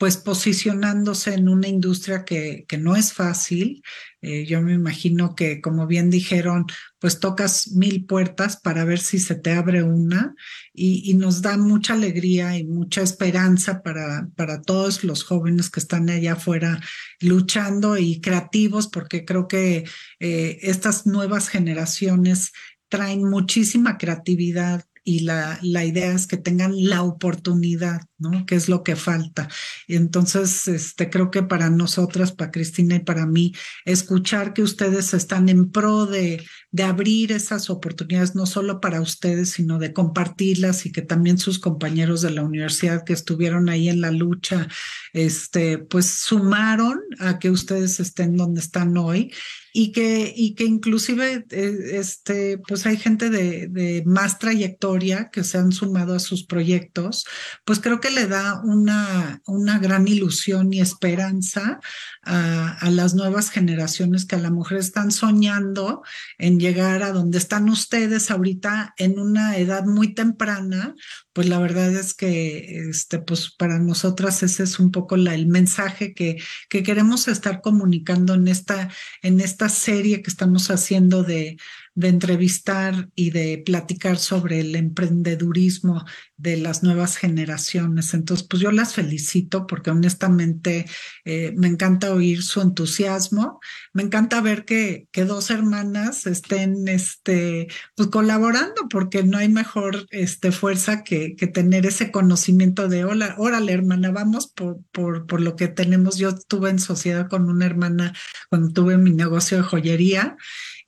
[0.00, 3.82] pues posicionándose en una industria que, que no es fácil.
[4.22, 6.64] Eh, yo me imagino que, como bien dijeron,
[6.98, 10.34] pues tocas mil puertas para ver si se te abre una
[10.72, 16.08] y, nos da mucha alegría y mucha esperanza para, para todos los jóvenes que están
[16.08, 16.80] allá afuera
[17.20, 19.84] luchando y creativos, porque creo que
[20.18, 22.52] eh, estas nuevas generaciones
[22.88, 28.44] traen muchísima creatividad y la, la, idea es que tengan la oportunidad, ¿no?
[28.46, 29.48] Que es lo que falta.
[29.88, 33.52] Entonces, este, creo que para nosotras, para Cristina y para mí,
[33.84, 39.50] escuchar que ustedes están en pro de, de abrir esas oportunidades, no solo para ustedes,
[39.50, 44.00] sino de compartirlas y que también sus compañeros de la universidad que estuvieron ahí en
[44.00, 44.68] la lucha,
[45.12, 49.32] este, pues sumaron a que ustedes estén donde están hoy
[49.72, 55.44] y que, y que inclusive eh, este, pues hay gente de, de, más trayectoria que
[55.44, 57.24] se han sumado a sus proyectos,
[57.64, 61.80] pues creo que le da una, una gran ilusión y esperanza
[62.22, 66.02] a, a las nuevas generaciones que a lo mejor están soñando
[66.38, 70.94] en llegar a donde están ustedes ahorita en una edad muy temprana,
[71.32, 75.46] pues la verdad es que este, pues para nosotras ese es un poco la, el
[75.46, 78.90] mensaje que, que queremos estar comunicando en esta,
[79.22, 81.56] en esta serie que estamos haciendo de,
[81.94, 86.04] de entrevistar y de platicar sobre el emprendedurismo
[86.36, 88.14] de las nuevas generaciones.
[88.14, 90.86] Entonces, pues yo las felicito porque honestamente
[91.24, 93.60] eh, me encanta oír su entusiasmo,
[93.92, 100.06] me encanta ver que, que dos hermanas estén este, pues colaborando porque no hay mejor
[100.10, 105.40] este, fuerza que, que tener ese conocimiento de, hola, órale hermana, vamos por, por, por
[105.40, 106.16] lo que tenemos.
[106.16, 108.14] Yo estuve en sociedad con una hermana
[108.48, 110.36] cuando tuve mi negocio de joyería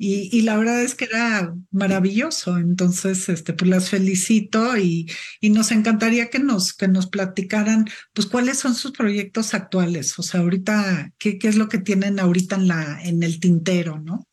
[0.04, 2.58] y, y, la verdad es que era maravilloso.
[2.58, 5.08] Entonces, este, pues las felicito y,
[5.40, 10.18] y, nos encantaría que nos, que nos platicaran, pues, cuáles son sus proyectos actuales.
[10.18, 14.00] O sea, ahorita, ¿qué, qué es lo que tienen ahorita en, la, en el tintero,
[14.00, 14.26] no?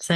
[0.00, 0.14] Sí.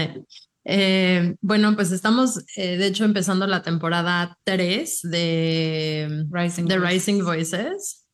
[0.65, 7.23] Eh, bueno, pues estamos, eh, de hecho, empezando la temporada 3 de Rising, de Rising
[7.23, 8.05] Voices.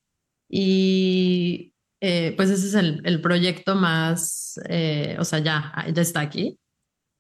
[0.51, 1.72] Y
[2.05, 6.59] eh, pues ese es el, el proyecto más, eh, o sea, ya, ya está aquí.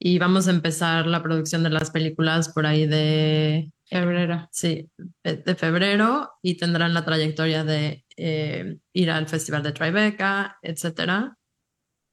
[0.01, 4.49] Y vamos a empezar la producción de las películas por ahí de febrero.
[4.51, 4.91] Sí,
[5.23, 11.37] de, de febrero y tendrán la trayectoria de eh, ir al Festival de Tribeca, etcétera.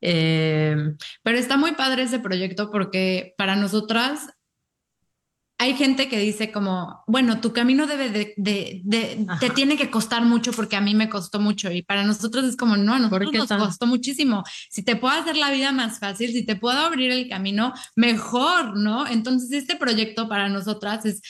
[0.01, 0.75] Eh,
[1.23, 4.29] Pero está muy padre ese proyecto porque para nosotras
[5.61, 9.91] hay gente que dice como, bueno, tu camino debe de, de, de te tiene que
[9.91, 12.99] costar mucho porque a mí me costó mucho y para nosotros es como, no, a
[12.99, 13.59] nosotros nos tan...
[13.59, 14.45] costó muchísimo.
[14.69, 18.77] Si te puedo hacer la vida más fácil, si te puedo abrir el camino, mejor,
[18.77, 19.05] ¿no?
[19.05, 21.21] Entonces este proyecto para nosotras es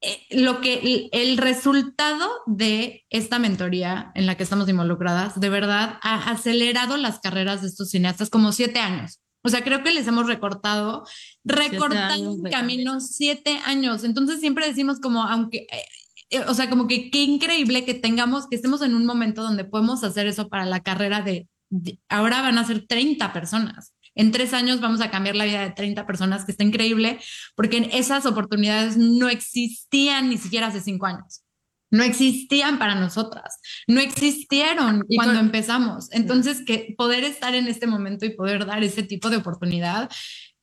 [0.00, 6.00] eh, lo que el resultado de esta mentoría en la que estamos involucradas, de verdad,
[6.02, 9.20] ha acelerado las carreras de estos cineastas como siete años.
[9.44, 11.04] O sea, creo que les hemos recortado,
[11.44, 14.02] recortado un camino siete años.
[14.02, 15.84] Entonces siempre decimos como, aunque, eh,
[16.30, 19.64] eh, o sea, como que qué increíble que tengamos, que estemos en un momento donde
[19.64, 23.94] podemos hacer eso para la carrera de, de, ahora van a ser 30 personas.
[24.14, 27.18] En tres años vamos a cambiar la vida de 30 personas, que está increíble,
[27.54, 31.43] porque esas oportunidades no existían ni siquiera hace cinco años
[31.90, 35.46] no existían para nosotras, no existieron y cuando con...
[35.46, 36.10] empezamos.
[36.12, 40.10] Entonces, que poder estar en este momento y poder dar ese tipo de oportunidad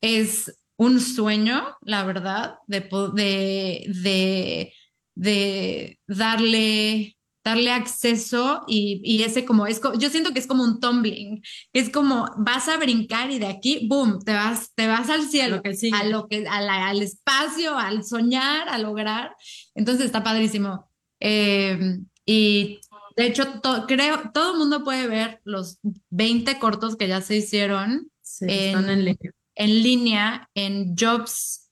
[0.02, 2.82] es un sueño, la verdad, de,
[3.14, 4.74] de, de,
[5.16, 10.80] de darle darle acceso y, y, ese como es yo siento que es como un
[10.80, 11.42] tumbling
[11.74, 15.56] es como vas a brincar y de aquí boom te vas te vas al cielo
[15.56, 19.36] lo que a lo que a la, al espacio al soñar a lograr.
[19.74, 20.91] Entonces está padrísimo
[21.22, 22.82] eh, y
[23.16, 25.80] de hecho, to, creo todo el mundo puede ver los
[26.10, 29.32] 20 cortos que ya se hicieron sí, en, en, línea.
[29.56, 30.50] en, línea.
[30.56, 31.70] en jobs,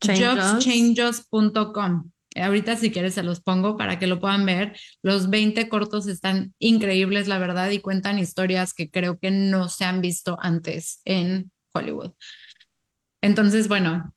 [0.00, 2.10] jobschangers.com.
[2.36, 4.76] Ahorita si quieres se los pongo para que lo puedan ver.
[5.02, 9.84] Los 20 cortos están increíbles, la verdad, y cuentan historias que creo que no se
[9.84, 12.10] han visto antes en Hollywood.
[13.22, 14.12] Entonces, bueno,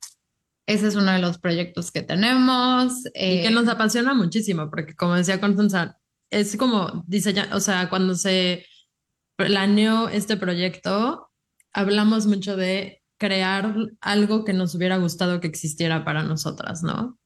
[0.68, 3.06] ese es uno de los proyectos que tenemos.
[3.14, 5.98] Eh, y que nos apasiona muchísimo, porque como decía Constanza,
[6.30, 8.66] es como diseñar, o sea, cuando se
[9.36, 11.30] planeó este proyecto,
[11.72, 17.18] hablamos mucho de crear algo que nos hubiera gustado que existiera para nosotras, ¿no?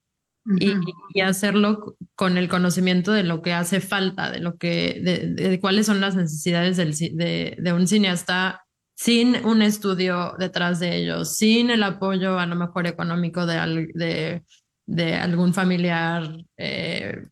[0.47, 0.85] Uh -huh.
[1.13, 5.49] y, y, hacerlo con el conocimiento de lo que hace falta, de lo que, de,
[5.49, 8.62] de cuáles son las necesidades del, de, de un cineasta
[9.03, 14.45] sin un estudio detrás de ellos, sin el apoyo a lo mejor económico de, de,
[14.87, 17.27] de algún familiar, eh,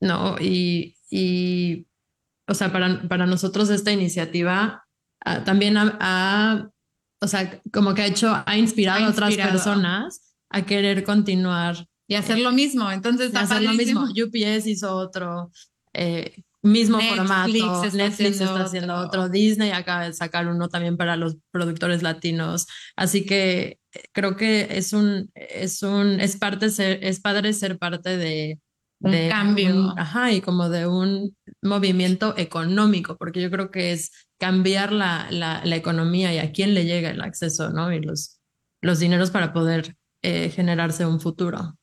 [0.00, 0.36] ¿no?
[0.38, 1.84] Y, y,
[2.46, 4.86] o sea, para, para nosotros esta iniciativa
[5.24, 6.70] ah, también ha,
[7.20, 11.88] o sea, como que ha hecho, ha inspirado, a otras personas a querer continuar.
[12.06, 14.04] Y hacer lo mismo, entonces hacer lo mismo.
[14.04, 15.50] UPS hizo otro,
[15.92, 19.28] eh, mismo formato, Netflix está haciendo otro.
[19.28, 24.68] Disney acaba de sacar uno también para los productores latinos, así que eh, creo que
[24.70, 28.58] es un, es un, es parte ser, es padre ser parte de,
[29.00, 29.94] un cambio.
[29.96, 35.62] ajá, y como de un movimiento económico, porque yo creo que es cambiar la, la,
[35.64, 37.92] la economía y a quién le llega el acceso, ¿no?
[37.92, 38.38] Y los,
[38.80, 41.75] los dineros para poder eh, generarse un futuro.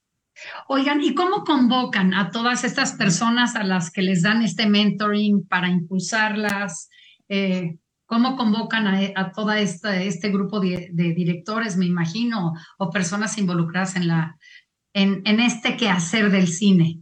[0.67, 5.47] Oigan, ¿y cómo convocan a todas estas personas a las que les dan este mentoring
[5.47, 6.89] para impulsarlas?
[7.29, 13.95] Eh, ¿Cómo convocan a, a todo este, grupo de, directores, me imagino, o personas involucradas
[13.95, 14.37] en, la,
[14.93, 16.99] en, en este quehacer del cine?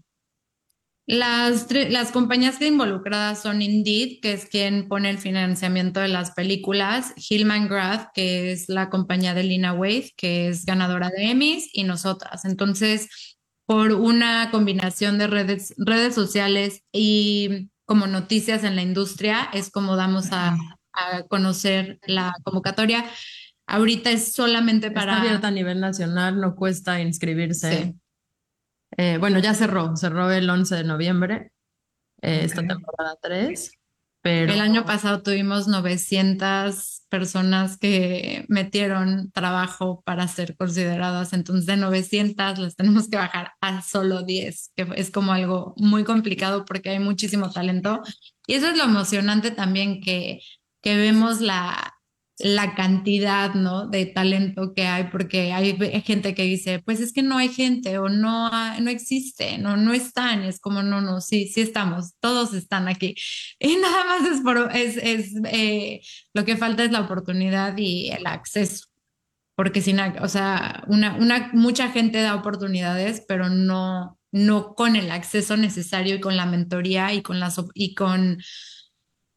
[1.08, 7.14] Las, las compañías involucradas son Indeed, que es quien pone el financiamiento de las películas,
[7.18, 11.84] Hillman Grath, que es la compañía de Lina Waithe, que es ganadora de Emmys, y
[11.84, 12.46] nosotras.
[12.46, 13.30] Entonces,
[13.72, 19.95] por una combinación de redes, redes sociales y como noticias en la industria, es como
[19.95, 20.57] damos a,
[21.30, 23.05] conocer la convocatoria.
[23.65, 25.13] Ahorita es solamente para...
[25.13, 27.95] Está abierta a nivel nacional, no cuesta inscribirse.
[28.97, 31.51] Eh, bueno, ya cerró, cerró el 11 de noviembre,
[32.22, 33.72] eh, esta temporada 3.
[34.22, 34.53] Pero...
[34.53, 42.59] El año pasado tuvimos 900 personas que metieron trabajo para ser consideradas, entonces de 900
[42.59, 46.99] las tenemos que bajar a solo 10, que es como algo muy complicado porque hay
[46.99, 48.01] muchísimo talento.
[48.47, 50.39] Y eso es lo emocionante también que,
[50.82, 51.95] que vemos la,
[52.44, 53.88] la cantidad, ¿no?
[53.88, 57.98] De talento que hay, porque hay gente que dice, pues es que no hay gente
[57.98, 62.54] o no, no existe, no, no están, es como, no, no, sí, sí estamos, todos
[62.54, 63.16] están aquí.
[63.60, 66.02] Y nada más es, por, es, es eh,
[66.34, 68.88] lo que falta es la oportunidad y el acceso,
[69.56, 75.12] porque sin, o sea, una, una, mucha gente da oportunidades, pero no, no con el
[75.12, 78.39] acceso necesario y con la mentoría y con las, y con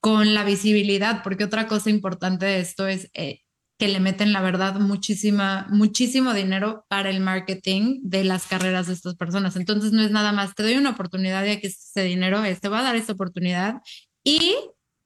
[0.05, 3.41] con la visibilidad, porque otra cosa importante de esto es eh,
[3.79, 8.93] que le meten, la verdad, muchísima, muchísimo dinero para el marketing de las carreras de
[8.93, 9.57] estas personas.
[9.57, 12.81] Entonces no es nada más, te doy una oportunidad y aquí ese dinero, te va
[12.81, 13.77] a dar esta oportunidad
[14.23, 14.55] y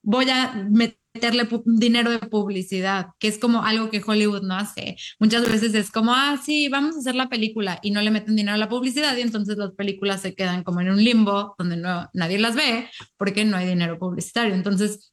[0.03, 4.97] voy a meter meterle dinero de publicidad, que es como algo que Hollywood no hace.
[5.19, 8.37] Muchas veces es como, ah, sí, vamos a hacer la película y no le meten
[8.37, 11.77] dinero a la publicidad y entonces las películas se quedan como en un limbo donde
[11.77, 14.55] no, nadie las ve porque no hay dinero publicitario.
[14.55, 15.12] Entonces,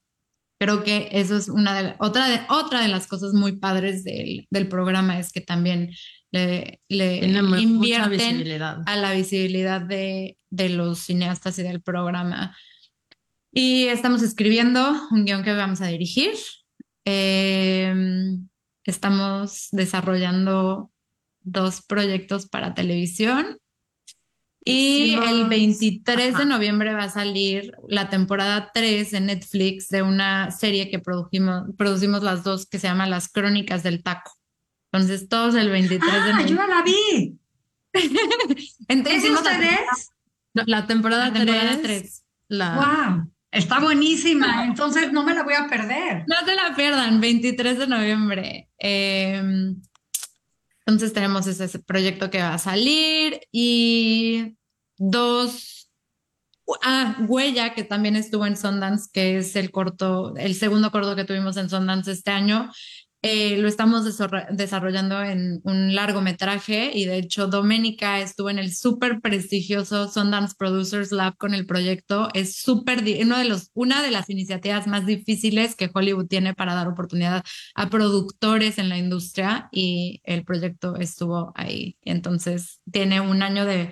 [0.59, 4.47] creo que eso es una de otra de otra de las cosas muy padres del,
[4.49, 5.91] del programa es que también
[6.31, 7.25] le, le
[7.59, 12.55] invierten a la visibilidad de, de los cineastas y del programa.
[13.57, 16.33] Y estamos escribiendo un guion que vamos a dirigir.
[17.05, 18.49] Em,
[18.83, 20.91] estamos desarrollando
[21.41, 23.57] dos proyectos para televisión.
[24.65, 30.51] Y el 23 de noviembre va a salir la temporada 3 de Netflix de una
[30.51, 34.33] serie que produjimos, producimos las dos que se llama Las Crónicas del Taco.
[34.91, 36.49] Entonces, todos el 23 de noviembre.
[36.49, 37.39] ¡Yo la vi!
[38.89, 40.11] Entonces, ¿Es ustedes?
[40.53, 42.23] La, temporada, 3.
[42.49, 42.75] La,
[43.15, 43.34] wow.
[43.55, 46.25] Está buenísima, entonces no me la voy a perder.
[46.27, 48.69] No te la pierdan, 23 de noviembre.
[48.77, 49.81] Em,
[50.85, 54.57] entonces tenemos ese proyecto que va a salir y
[54.97, 55.89] dos,
[56.83, 61.23] ah, Huella, que también estuvo en Sundance, que es el corto, el segundo corto que
[61.23, 62.69] tuvimos en Sundance este año.
[63.27, 64.05] Eh, lo estamos
[64.51, 71.11] desarrollando en un largometraje y de hecho Doménica estuvo en el súper prestigioso Sundance Producers
[71.11, 72.29] Lab con el proyecto.
[72.35, 76.75] Es súper, uno de los, una de las iniciativas más difíciles que Hollywood tiene para
[76.75, 81.97] dar oportunidad a productores en la industria y el proyecto estuvo ahí.
[82.03, 83.91] Entonces tiene un año de,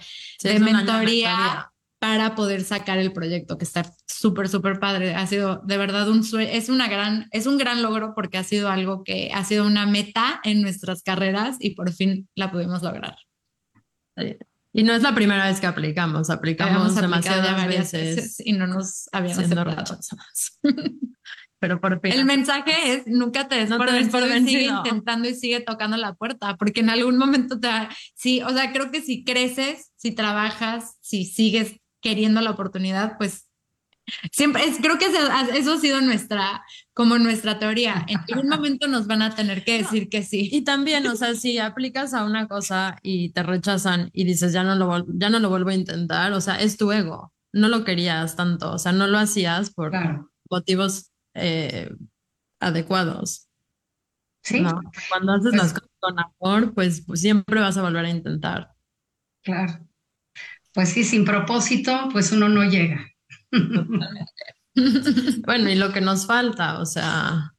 [0.60, 1.73] mentoría
[2.04, 5.16] para poder sacar el proyecto, que está súper, súper padre.
[5.16, 8.70] Ha sido de verdad un es una gran, es un gran logro porque ha sido
[8.70, 13.16] algo que ha sido una meta en nuestras carreras y por fin la pudimos lograr.
[14.74, 19.40] Y no es la primera vez que aplicamos, aplicamos demasiadas veces, y no nos habían
[19.40, 19.74] aceptado.
[21.60, 22.12] Pero por fin.
[22.12, 24.04] El mensaje es nunca te des no por, te
[24.42, 27.70] sigue intentando y sigue tocando la puerta, porque en algún momento te
[28.14, 33.48] sí, o sea, creo que si creces, si trabajas, si sigues queriendo la oportunidad, pues
[34.32, 38.06] siempre, es, creo que eso, ha sido nuestra, como nuestra teoría.
[38.08, 40.50] En algún momento nos van a tener que decir que sí.
[40.52, 44.64] Y también, o sea, si aplicas a una cosa y te rechazan y dices, ya
[44.64, 47.34] no lo, ya no lo vuelvo a intentar, o sea, es tu ego.
[47.54, 49.92] no lo querías tanto, o sea, no lo hacías por
[50.50, 51.90] motivos eh,
[52.60, 53.48] adecuados.
[54.44, 54.62] Sí.
[55.10, 58.74] Cuando haces las pues cosas con amor, pues, pues, siempre vas a volver a intentar.
[59.42, 59.88] Claro.
[60.74, 63.06] Pues sí, sin propósito, pues uno no llega.
[65.46, 67.54] bueno, y lo que nos falta, o sea,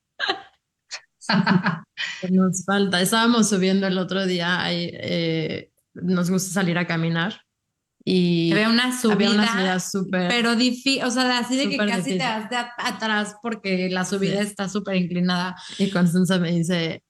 [2.31, 3.01] nos falta.
[3.01, 7.45] Estábamos subiendo el otro día, eh, nos gusta salir a caminar
[8.05, 10.29] y había una subida, una súper.
[10.29, 14.43] Pero difícil, o sea, así de que casi te das de atrás porque la subida
[14.43, 15.57] está súper inclinada.
[15.79, 17.03] Y Constanza me dice: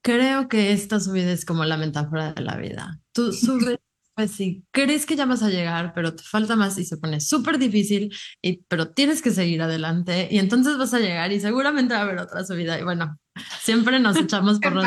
[0.00, 3.00] Creo que esta subida es como la metáfora de la vida.
[3.12, 3.78] Tú subes,
[4.18, 7.20] pues sí, crees que ya vas a llegar, pero te falta más y se pone
[7.20, 8.12] súper difícil,
[8.42, 12.02] y, pero tienes que seguir adelante y entonces vas a llegar y seguramente va a
[12.02, 12.80] haber otra subida.
[12.80, 13.16] Y bueno,
[13.62, 14.84] siempre nos echamos por los.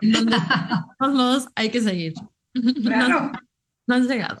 [0.00, 0.36] Donde
[1.00, 2.14] todos hay que seguir.
[2.84, 3.32] Claro.
[3.88, 4.38] no has llegado.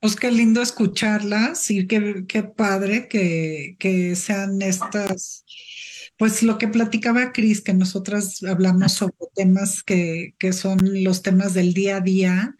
[0.00, 5.43] Pues qué lindo escucharlas y qué, qué padre que, que sean estas,
[6.16, 11.54] pues lo que platicaba Cris, que nosotras hablamos sobre temas que, que son los temas
[11.54, 12.54] del día a día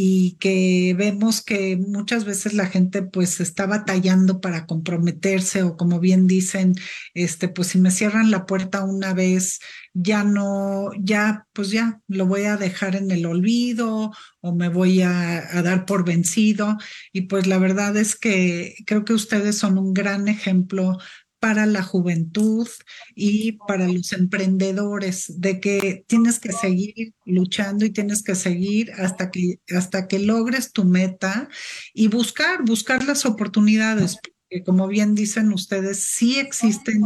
[0.00, 5.98] y que vemos que muchas veces la gente pues está batallando para comprometerse o como
[6.00, 6.74] bien dicen,
[7.14, 9.58] este pues si me cierran la puerta una vez,
[9.94, 15.02] ya no, ya pues ya lo voy a dejar en el olvido o me voy
[15.02, 16.76] a, a dar por vencido.
[17.12, 20.98] Y pues la verdad es que creo que ustedes son un gran ejemplo
[21.40, 22.68] para la juventud
[23.14, 29.30] y para los emprendedores, de que tienes que seguir luchando y tienes que seguir hasta
[29.30, 31.48] que, hasta que logres tu meta
[31.94, 37.02] y buscar, buscar las oportunidades, porque como bien dicen ustedes, sí existen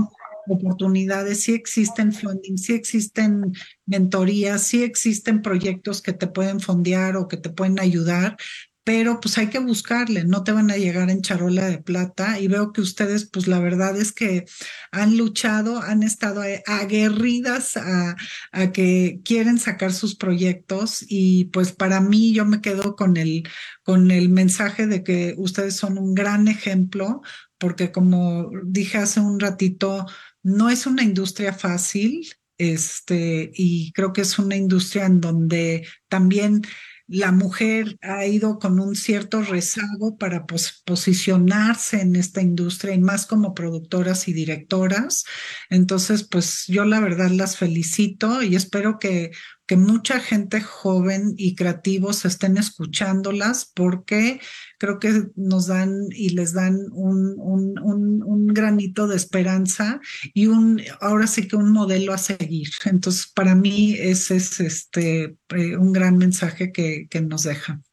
[0.46, 3.52] oportunidades, sí existen funding, sí existen
[3.86, 8.36] mentorías, sí existen proyectos que te pueden fondear o que te pueden ayudar,
[8.84, 12.48] pero pues hay que buscarle, no te van a llegar en charola de plata y
[12.48, 14.44] veo que ustedes pues la verdad es que
[14.90, 18.16] han luchado, han estado aguerridas a,
[18.52, 23.44] a que quieren sacar sus proyectos y pues para mí yo me quedo con el,
[23.84, 27.22] con el mensaje de que ustedes son un gran ejemplo
[27.58, 30.06] porque como dije hace un ratito,
[30.42, 32.28] no es una industria fácil,
[32.58, 36.62] este, y creo que es una industria en donde también
[37.06, 40.46] la mujer ha ido con un cierto rezago para
[40.84, 45.24] posicionarse en esta industria y más como productoras y directoras.
[45.68, 49.32] Entonces, pues yo la verdad las felicito y espero que
[49.66, 54.40] que mucha gente joven y creativos estén escuchándolas porque
[54.82, 57.78] creo que nos dan y les dan un, un,
[58.24, 60.00] un, granito de esperanza
[60.34, 62.68] y un, ahora sí que un modelo a seguir.
[62.84, 67.84] Entonces, para mí ese es este, eh, un gran mensaje que, que nos dejan.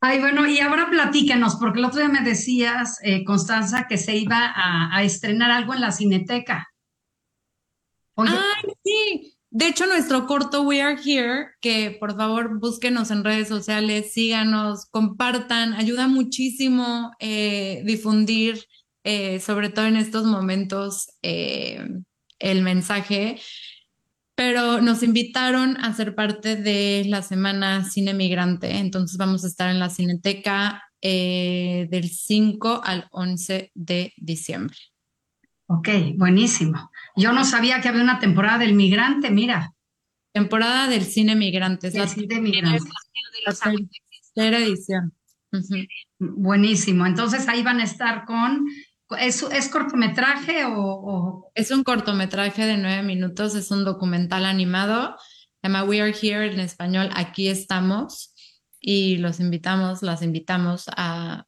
[0.00, 4.16] Ay, bueno, y ahora platíquenos, porque el otro día me decías, eh, Constanza, que se
[4.16, 6.66] iba a, a, estrenar algo en la Cineteca.
[8.16, 13.48] Ay, sí, de hecho, nuestro corto We Are Here, que por favor búsquenos en redes
[13.48, 18.66] sociales, síganos, compartan, ayuda muchísimo eh, difundir,
[19.02, 21.88] eh, sobre todo en estos momentos, eh,
[22.38, 23.40] el mensaje.
[24.34, 29.70] Pero nos invitaron a ser parte de la semana Cine Migrante, entonces vamos a estar
[29.70, 34.76] en la Cineteca del 5 al 11 de diciembre.
[35.68, 36.90] Ok, buenísimo.
[37.16, 39.72] Yo no sabía que había una temporada del migrante, mira.
[40.32, 41.90] Temporada del cine migrante.
[41.92, 42.84] la cine migrante.
[44.34, 45.12] tercera edición.
[46.18, 47.06] Buenísimo.
[47.06, 48.66] Entonces ahí van a estar con.
[49.18, 55.16] ¿Es, es cortometraje o, Es un cortometraje de nueve minutos, es un documental animado.
[55.62, 58.34] Se llama We Are Here en español, aquí estamos.
[58.80, 61.46] Y los invitamos, las invitamos a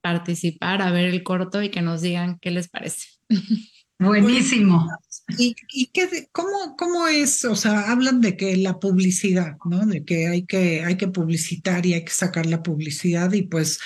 [0.00, 3.08] participar, a ver el corto y que nos digan qué les parece.
[3.98, 4.88] Buenísimo.
[5.36, 7.44] ¿Y, y qué, cómo, cómo es?
[7.44, 9.84] O sea, hablan de que la publicidad, ¿no?
[9.84, 13.78] De que hay que, hay que publicitar y hay que sacar la publicidad y pues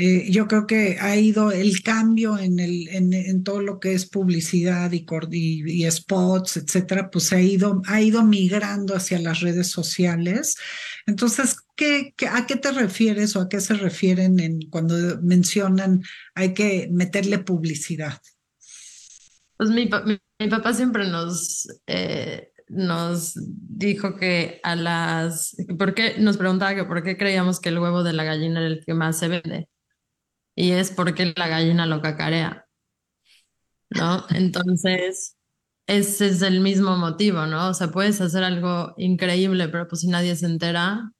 [0.00, 3.94] eh, yo creo que ha ido el cambio en, el, en, en todo lo que
[3.94, 10.54] es publicidad y, spots, etcétera, pues ha ido, ha ido migrando hacia las redes sociales.
[11.08, 16.04] Entonces, ¿qué, a qué te refieres o a qué se refieren en, cuando mencionan
[16.36, 18.20] hay que meterle publicidad?
[19.56, 19.90] Pues mi,
[20.38, 26.20] mi, papá siempre nos, eh, nos dijo que a las, ¿por qué?
[26.20, 28.94] Nos preguntaba que por qué creíamos que el huevo de la gallina era el que
[28.94, 29.68] más se vende.
[30.58, 32.66] Y es porque la gallina lo cacarea,
[33.90, 34.26] ¿no?
[34.30, 35.36] Entonces,
[35.86, 37.68] ese es el mismo motivo, ¿no?
[37.68, 41.12] O sea, puedes hacer algo increíble, pero pues si nadie se entera,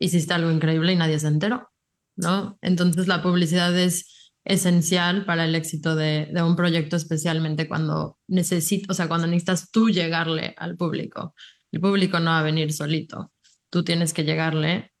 [0.00, 1.70] hiciste algo increíble y nadie se enteró.
[2.16, 2.58] ¿no?
[2.62, 8.90] Entonces la publicidad es esencial para el éxito de, de un proyecto, especialmente cuando necesitas,
[8.90, 11.34] o sea, cuando necesitas tú llegarle al público.
[11.72, 13.32] El público no va a venir solito,
[13.70, 14.92] tú tienes que llegarle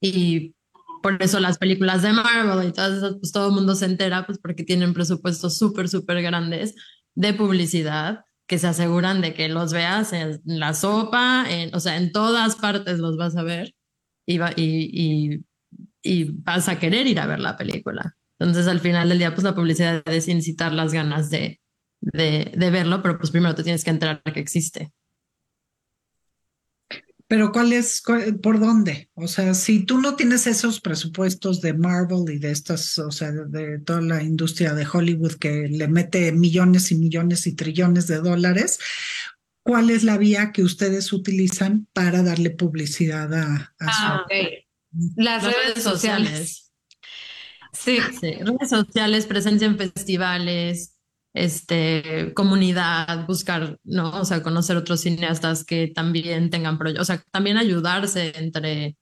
[0.00, 0.54] y
[1.04, 4.24] por eso las películas de Marvel y todas esas, pues todo el mundo se entera,
[4.24, 6.74] pues porque tienen presupuestos súper, súper grandes
[7.14, 11.98] de publicidad que se aseguran de que los veas en la sopa, en, o sea,
[11.98, 13.74] en todas partes los vas a ver
[14.26, 15.44] y, va, y, y,
[16.02, 18.16] y vas a querer ir a ver la película.
[18.38, 21.60] Entonces, al final del día, pues la publicidad es incitar las ganas de,
[22.00, 24.90] de, de verlo, pero pues primero te tienes que enterar que existe.
[27.26, 29.10] Pero ¿cuál es, cuál, por dónde?
[29.14, 33.32] O sea, si tú no tienes esos presupuestos de Marvel y de estas, o sea,
[33.32, 38.06] de, de, toda la industria de Hollywood que le mete millones y millones y trillones
[38.06, 38.78] de dólares,
[39.62, 44.24] ¿cuál es la vía que ustedes utilizan para darle publicidad a, a ah, su...
[44.24, 44.66] Okay.
[45.16, 46.30] Las, Las, redes, redes sociales.
[46.30, 46.72] sociales.
[47.72, 47.98] Sí.
[48.20, 48.32] sí.
[48.44, 50.93] redes sociales, presencia en festivales,
[51.34, 54.20] este, comunidad, buscar, ¿no?
[54.20, 58.96] O sea, conocer otros cineastas que también tengan proyectos, o sea, también ayudarse entre,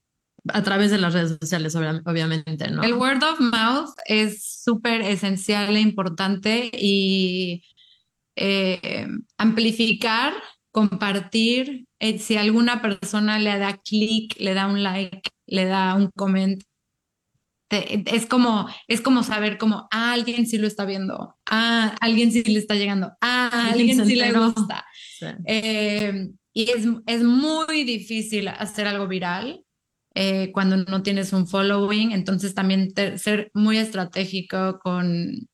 [0.47, 2.83] a través de las redes sociales, obviamente, ¿no?
[2.83, 7.63] El word of mouth es súper esencial e importante y
[8.35, 9.07] eh,
[9.37, 10.33] amplificar,
[10.71, 16.09] compartir, eh, si alguna persona le da clic, le da un like, le da un
[16.15, 16.63] comment,
[17.77, 22.43] es como, es como saber como, ah, alguien sí lo está viendo, ah, alguien sí
[22.43, 24.85] le está llegando, ah, alguien sí le gusta.
[25.19, 25.25] Sí.
[25.45, 29.63] Eh, y es, es, muy difícil hacer algo viral
[30.15, 35.49] eh, cuando no tienes un following, entonces también te, ser muy estratégico con,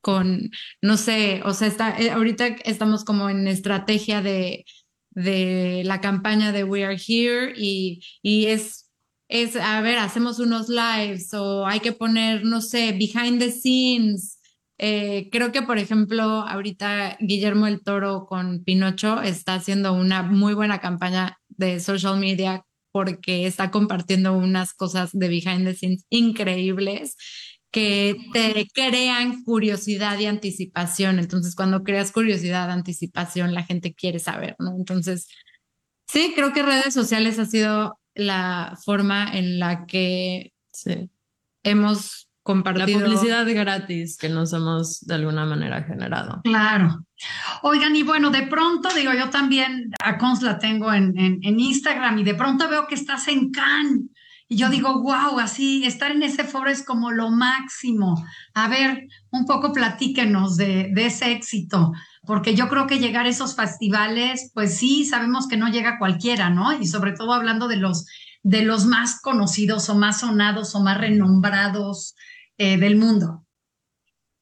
[0.00, 0.50] con,
[0.82, 4.64] no sé, o sea, está, eh, ahorita estamos como en estrategia de,
[5.10, 8.85] de la campaña de We Are Here y, y es
[9.28, 14.38] es, a ver, hacemos unos lives o hay que poner, no sé, behind the scenes.
[14.78, 20.54] Eh, creo que, por ejemplo, ahorita Guillermo el Toro con Pinocho está haciendo una muy
[20.54, 27.16] buena campaña de social media porque está compartiendo unas cosas de behind the scenes increíbles
[27.70, 31.18] que te crean curiosidad y anticipación.
[31.18, 34.74] Entonces, cuando creas curiosidad, anticipación, la gente quiere saber, ¿no?
[34.78, 35.28] Entonces,
[36.06, 41.10] sí, creo que redes sociales ha sido la forma en la que sí.
[41.62, 42.86] hemos compartido.
[42.86, 46.40] La publicidad gratis que nos hemos de alguna manera generado.
[46.44, 47.04] Claro.
[47.62, 51.60] Oigan, y bueno, de pronto, digo, yo también a Cons la tengo en, en, en
[51.60, 54.06] Instagram y de pronto veo que estás en Cannes.
[54.48, 58.24] Y yo digo, wow, así, estar en ese foro es como lo máximo.
[58.54, 61.92] A ver, un poco platíquenos de, de ese éxito
[62.26, 66.50] porque yo creo que llegar a esos festivales, pues sí, sabemos que no llega cualquiera,
[66.50, 66.78] ¿no?
[66.78, 68.06] Y sobre todo hablando de los,
[68.42, 72.14] de los más conocidos o más sonados o más renombrados
[72.58, 73.45] eh, del mundo.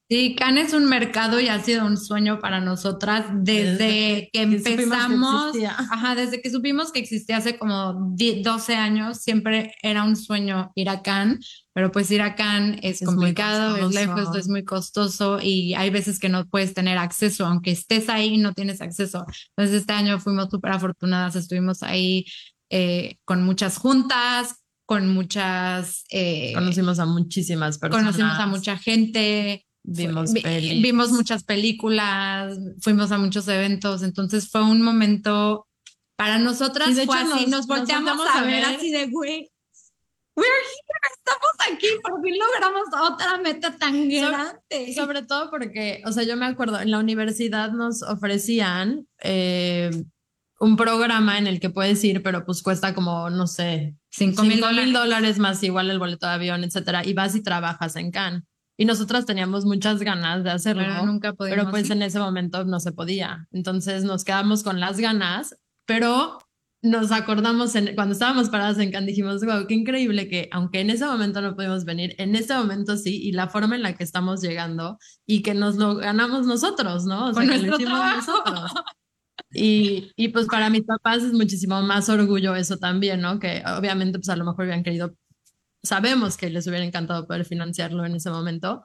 [0.07, 4.41] Sí, Cannes es un mercado y ha sido un sueño para nosotras desde, desde que
[4.43, 10.03] empezamos, que ajá, desde que supimos que existía hace como 10, 12 años, siempre era
[10.03, 14.35] un sueño ir a Cannes, pero pues ir a Cannes es, es complicado, es lejos,
[14.35, 18.53] es muy costoso y hay veces que no puedes tener acceso, aunque estés ahí no
[18.53, 19.25] tienes acceso.
[19.57, 22.25] Entonces este año fuimos súper afortunadas, estuvimos ahí
[22.69, 26.03] eh, con muchas juntas, con muchas...
[26.11, 28.15] Eh, conocimos a muchísimas personas.
[28.15, 34.63] Conocimos a mucha gente, Vimos, Vi, vimos muchas películas, fuimos a muchos eventos, entonces fue
[34.63, 35.67] un momento
[36.15, 38.77] para nosotras y de fue hecho así, nos, nos volteamos nos a, ver, a ver
[38.77, 39.51] así de güey.
[40.37, 44.59] We're here, estamos aquí, por fin logramos otra meta tan grande.
[44.69, 49.91] Sobre, sobre todo porque, o sea, yo me acuerdo, en la universidad nos ofrecían eh,
[50.59, 54.59] un programa en el que puedes ir, pero pues cuesta como, no sé, cinco mil
[54.59, 54.93] dólares.
[54.93, 58.43] dólares más igual el boleto de avión, etcétera, y vas y trabajas en Cannes.
[58.77, 61.93] Y nosotras teníamos muchas ganas de hacerlo, pero, nunca pero pues ir.
[61.93, 63.47] en ese momento no se podía.
[63.51, 65.55] Entonces nos quedamos con las ganas,
[65.85, 66.39] pero
[66.85, 70.89] nos acordamos en, cuando estábamos paradas en Cannes, dijimos, wow, qué increíble que aunque en
[70.89, 74.03] ese momento no pudimos venir, en este momento sí, y la forma en la que
[74.03, 77.27] estamos llegando y que nos lo ganamos nosotros, ¿no?
[77.29, 78.15] O sea, que lo hicimos trabajo.
[78.15, 78.71] nosotros.
[79.51, 83.39] Y, y pues para mis papás es muchísimo más orgullo eso también, ¿no?
[83.39, 85.15] Que obviamente pues a lo mejor hubieran querido
[85.85, 88.83] sabemos que les hubiera encantado poder financiarlo en ese momento,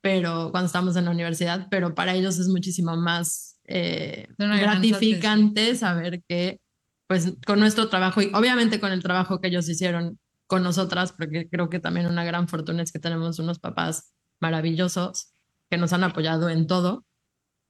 [0.00, 6.22] pero cuando estamos en la universidad, pero para ellos es muchísimo más eh, gratificante saber
[6.28, 6.60] que
[7.06, 11.48] pues con nuestro trabajo y obviamente con el trabajo que ellos hicieron con nosotras, porque
[11.48, 15.32] creo que también una gran fortuna es que tenemos unos papás maravillosos
[15.70, 17.06] que nos han apoyado en todo.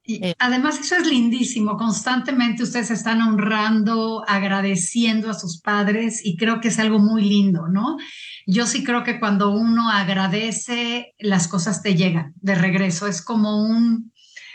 [0.04, 6.36] Y eh, además eso es lindísimo, constantemente ustedes están honrando, agradeciendo a sus padres y
[6.36, 7.96] creo que es algo muy lindo, ¿no?
[8.44, 13.62] Yo sí creo que cuando uno agradece, las cosas te llegan de regreso, es como
[13.62, 14.12] un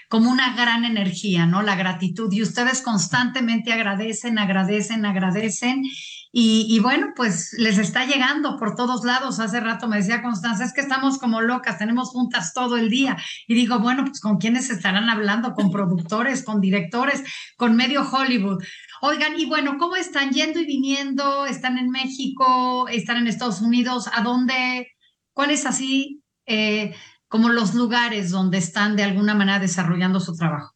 [0.09, 1.61] como una gran energía, ¿no?
[1.61, 5.83] La gratitud y ustedes constantemente agradecen, agradecen, agradecen
[6.31, 9.39] y, bueno, pues les está llegando por todos lados.
[9.39, 13.17] Hace rato me decía Constanza, es que estamos como locas, tenemos juntas todo el día.
[13.47, 17.23] Y digo, bueno, pues con quiénes estarán hablando, con productores, con directores,
[17.55, 18.63] con medio Hollywood.
[19.01, 21.45] Oigan, y bueno, ¿cómo están yendo y viniendo?
[21.45, 22.87] ¿Están en México?
[22.87, 24.09] ¿Están en Estados Unidos?
[24.13, 24.91] ¿A dónde?
[25.33, 26.93] ¿Cuál es así eh,
[27.27, 30.73] como los lugares donde están de alguna manera desarrollando su trabajo?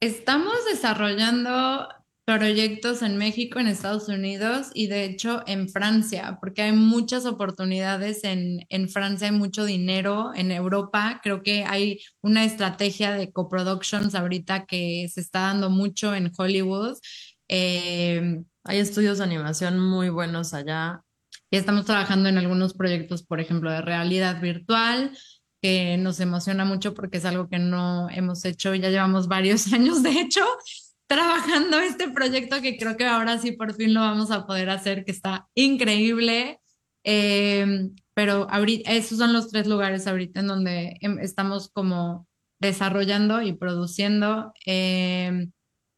[0.00, 1.88] Estamos desarrollando
[2.36, 8.22] proyectos en México, en Estados Unidos y de hecho en Francia, porque hay muchas oportunidades
[8.22, 14.14] en, en Francia, hay mucho dinero, en Europa creo que hay una estrategia de coproductions
[14.14, 16.98] ahorita que se está dando mucho en Hollywood.
[17.48, 21.00] Eh, hay estudios de animación muy buenos allá.
[21.50, 25.16] Y estamos trabajando en algunos proyectos, por ejemplo, de realidad virtual,
[25.62, 30.02] que nos emociona mucho porque es algo que no hemos hecho, ya llevamos varios años,
[30.02, 30.44] de hecho,
[31.08, 35.04] trabajando este proyecto que creo que ahora sí por fin lo vamos a poder hacer,
[35.04, 36.60] que está increíble.
[37.02, 42.28] Em, pero ahorita, esos son los tres lugares ahorita en donde em, estamos como
[42.60, 44.52] desarrollando y produciendo.
[44.66, 45.50] Em,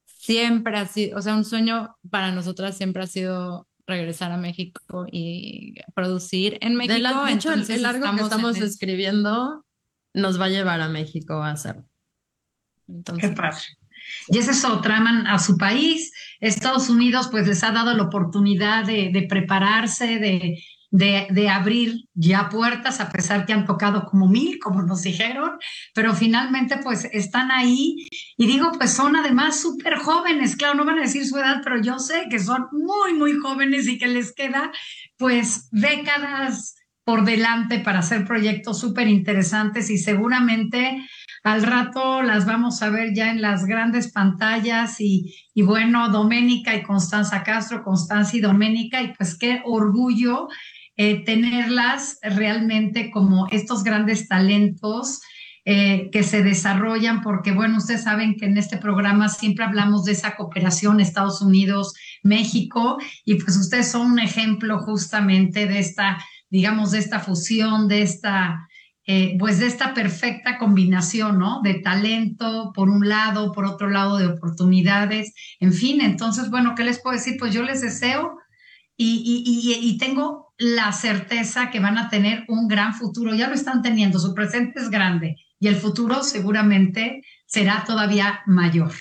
[0.07, 5.07] siempre ha sido, o sea, un sueño para nosotras siempre ha sido regresar a México
[5.11, 7.25] y producir en México.
[7.25, 9.65] De, hecho, el largo que estamos escribiendo
[10.15, 11.89] nos va a llevar a México a hacerlo.
[12.87, 13.80] Entonces, Qué padre.
[14.29, 16.13] Y es eso, traman a su país.
[16.41, 23.01] Estados Unidos pues les ha dado la oportunidad de, prepararse, de, de, abrir ya puertas,
[23.01, 25.53] a pesar que han tocado como mil, como nos dijeron,
[25.95, 28.09] pero finalmente pues están ahí.
[28.37, 31.81] Y digo, pues son además súper jóvenes, claro, no van a decir su edad, pero
[31.81, 34.73] yo sé que son muy, muy jóvenes y que les queda
[35.17, 41.05] pues décadas por delante para hacer proyectos súper interesantes y seguramente
[41.43, 46.75] al rato las vamos a ver ya en las grandes pantallas y, y bueno, Doménica
[46.75, 50.49] y Constanza Castro, Constanza y Doménica, y pues qué orgullo
[50.97, 55.21] eh, tenerlas realmente como estos grandes talentos.
[55.67, 60.13] Eh, que se desarrollan, porque bueno, ustedes saben que en este programa siempre hablamos de
[60.13, 66.19] esa cooperación Estados Unidos, México, y pues ustedes son un ejemplo justamente de esta,
[66.49, 68.70] digamos, de esta fusión, de esta
[69.13, 71.63] eh, pues de esta perfecta combinación, ¿no?
[71.63, 76.85] De talento por un lado, por otro lado de oportunidades, en fin, entonces, bueno, ¿qué
[76.85, 77.35] les puedo decir?
[77.37, 78.39] Pues yo les deseo
[78.97, 79.43] y,
[79.83, 84.21] y, tengo la certeza que van a tener un gran futuro, ya lo están teniendo,
[84.21, 88.93] su presente es grande y el futuro seguramente será todavía mayor.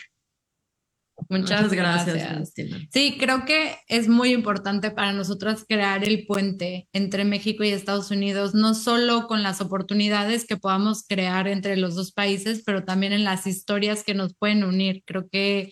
[1.30, 2.54] Muchas, gracias.
[2.92, 8.10] sí, creo que es muy importante para nosotras crear el puente entre México y Estados
[8.10, 13.14] Unidos, no solo con las oportunidades que podamos crear entre los dos países, pero también
[13.14, 15.04] en las historias que nos pueden unir.
[15.06, 15.72] Creo que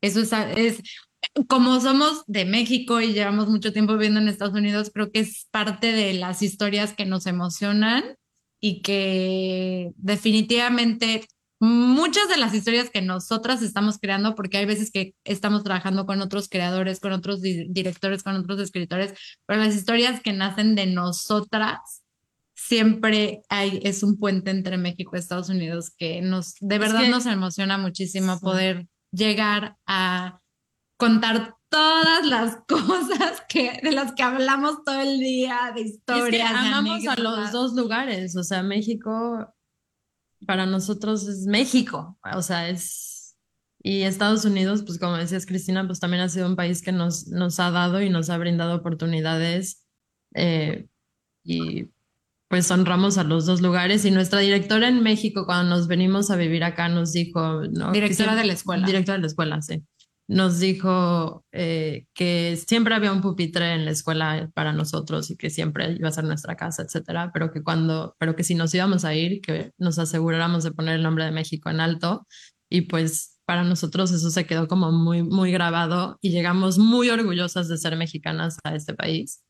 [0.00, 0.82] eso es, es
[1.48, 5.46] como somos de México y llevamos mucho tiempo viviendo en Estados Unidos, creo que es
[5.52, 8.16] parte de las historias que nos emocionan
[8.60, 11.26] y que definitivamente
[11.58, 16.20] muchas de las historias que nosotras estamos creando, porque hay veces que estamos trabajando con
[16.20, 19.14] otros creadores, con otros directores, con otros escritores,
[19.46, 22.02] pero las historias que nacen de nosotras
[22.54, 27.26] siempre hay, es un puente entre México y Estados Unidos que nos, de verdad nos
[27.26, 30.40] emociona muchísimo poder llegar a
[30.96, 36.50] contar todas las cosas que de las que hablamos todo el día de historias.
[36.50, 39.54] amamos a los dos lugares, o sea, México
[40.46, 43.36] para nosotros es México, o sea, es...
[43.82, 47.28] Y Estados Unidos, pues como decías Cristina, pues también ha sido un país que nos,
[47.28, 49.86] nos ha dado y nos ha brindado oportunidades
[50.34, 50.88] eh,
[51.44, 51.90] y
[52.48, 54.04] pues honramos a los dos lugares.
[54.04, 57.62] Y nuestra directora en México, cuando nos venimos a vivir acá, nos dijo...
[57.62, 57.92] ¿no?
[57.92, 58.84] Directora de la escuela.
[58.84, 59.84] Directora de la escuela, sí
[60.28, 65.50] nos dijo eh, que siempre había un pupitre en la escuela para nosotros y que
[65.50, 69.04] siempre iba a ser nuestra casa, etcétera, pero que cuando, pero que si nos íbamos
[69.04, 72.26] a ir, que nos aseguráramos de poner el nombre de México en alto.
[72.68, 77.68] Y pues para nosotros eso se quedó como muy, muy grabado y llegamos muy orgullosas
[77.68, 79.44] de ser mexicanas a este país,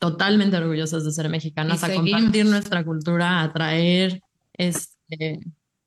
[0.00, 4.20] totalmente orgullosas de ser mexicanas, a compartir nuestra cultura, a traer
[4.54, 5.38] este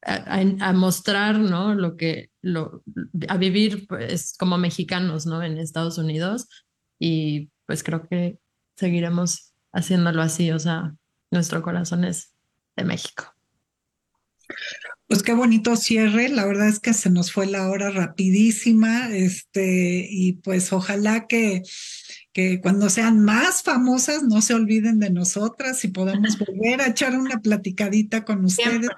[0.06, 1.74] a, mostrar, ¿no?
[1.76, 2.84] Lo que, lo,
[3.28, 5.44] a vivir pues como mexicanos, ¿no?
[5.44, 6.48] En Estados Unidos
[7.00, 8.38] y pues creo que
[8.78, 10.96] seguiremos haciéndolo así, o sea,
[11.32, 12.34] nuestro corazón es
[12.76, 13.34] de México.
[15.08, 20.08] Pues qué bonito cierre, la verdad es que se nos fue la hora rapidísima, este,
[20.10, 21.62] y pues ojalá que,
[22.32, 27.18] que cuando sean más famosas no se olviden de nosotras y podamos volver a echar
[27.18, 28.90] una platicadita con ustedes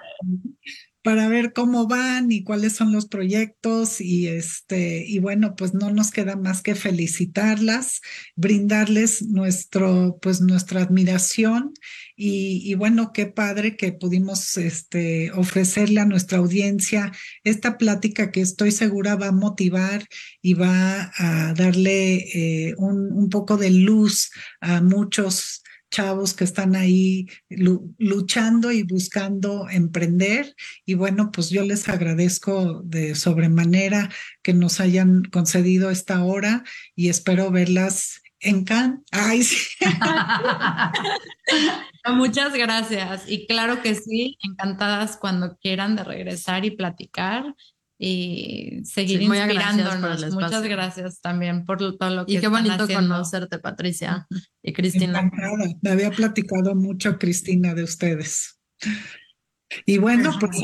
[1.06, 5.92] para ver cómo van y cuáles son los proyectos y este y bueno pues no
[5.92, 8.00] nos queda más que felicitarlas
[8.34, 11.74] brindarles nuestro pues nuestra admiración
[12.16, 17.12] y, bueno qué padre que pudimos este ofrecerle a nuestra audiencia
[17.44, 20.08] esta plática que estoy segura va a motivar
[20.42, 26.76] y va a darle eh, un, un poco de luz a muchos chavos que están
[26.76, 30.54] ahí luchando y buscando emprender.
[30.84, 34.10] Y bueno, pues yo les agradezco de sobremanera
[34.42, 36.64] que nos hayan concedido esta hora
[36.94, 39.00] y espero verlas en Cannes.
[39.10, 39.42] Ay.
[42.14, 43.28] Muchas gracias.
[43.28, 47.54] Y claro que sí, encantadas cuando quieran de regresar y platicar
[47.98, 50.34] y seguir sí, inspirándonos.
[50.34, 54.26] Muchas gracias también por todo lo que Y qué bonito conocerte, Patricia
[54.62, 55.20] y Cristina.
[55.20, 55.74] Encantada.
[55.80, 58.58] Me había platicado mucho, Cristina, de ustedes.
[59.84, 60.58] Y bueno, pues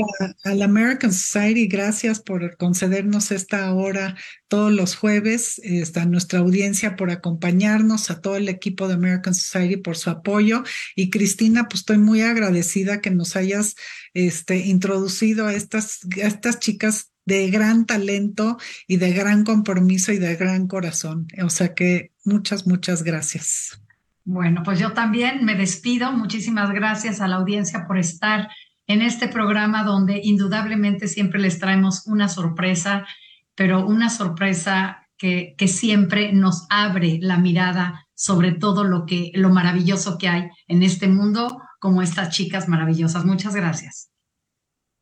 [0.44, 4.16] a, la American Society, gracias por concedernos esta hora
[4.46, 5.60] todos los jueves,
[5.96, 10.62] a nuestra audiencia por acompañarnos, a todo el equipo de American Society por su apoyo.
[10.94, 13.74] Y Cristina, pues estoy muy agradecida que nos hayas
[14.14, 20.18] este, introducido a estas, a estas chicas de gran talento y de gran compromiso y
[20.18, 21.28] de gran corazón.
[21.42, 23.80] O sea que muchas, muchas gracias.
[24.24, 26.12] Bueno, pues yo también me despido.
[26.12, 28.48] Muchísimas gracias a la audiencia por estar
[28.86, 33.06] en este programa donde indudablemente siempre les traemos una sorpresa,
[33.54, 39.50] pero una sorpresa que, que siempre nos abre la mirada sobre todo lo que lo
[39.50, 43.24] maravilloso que hay en este mundo como estas chicas maravillosas.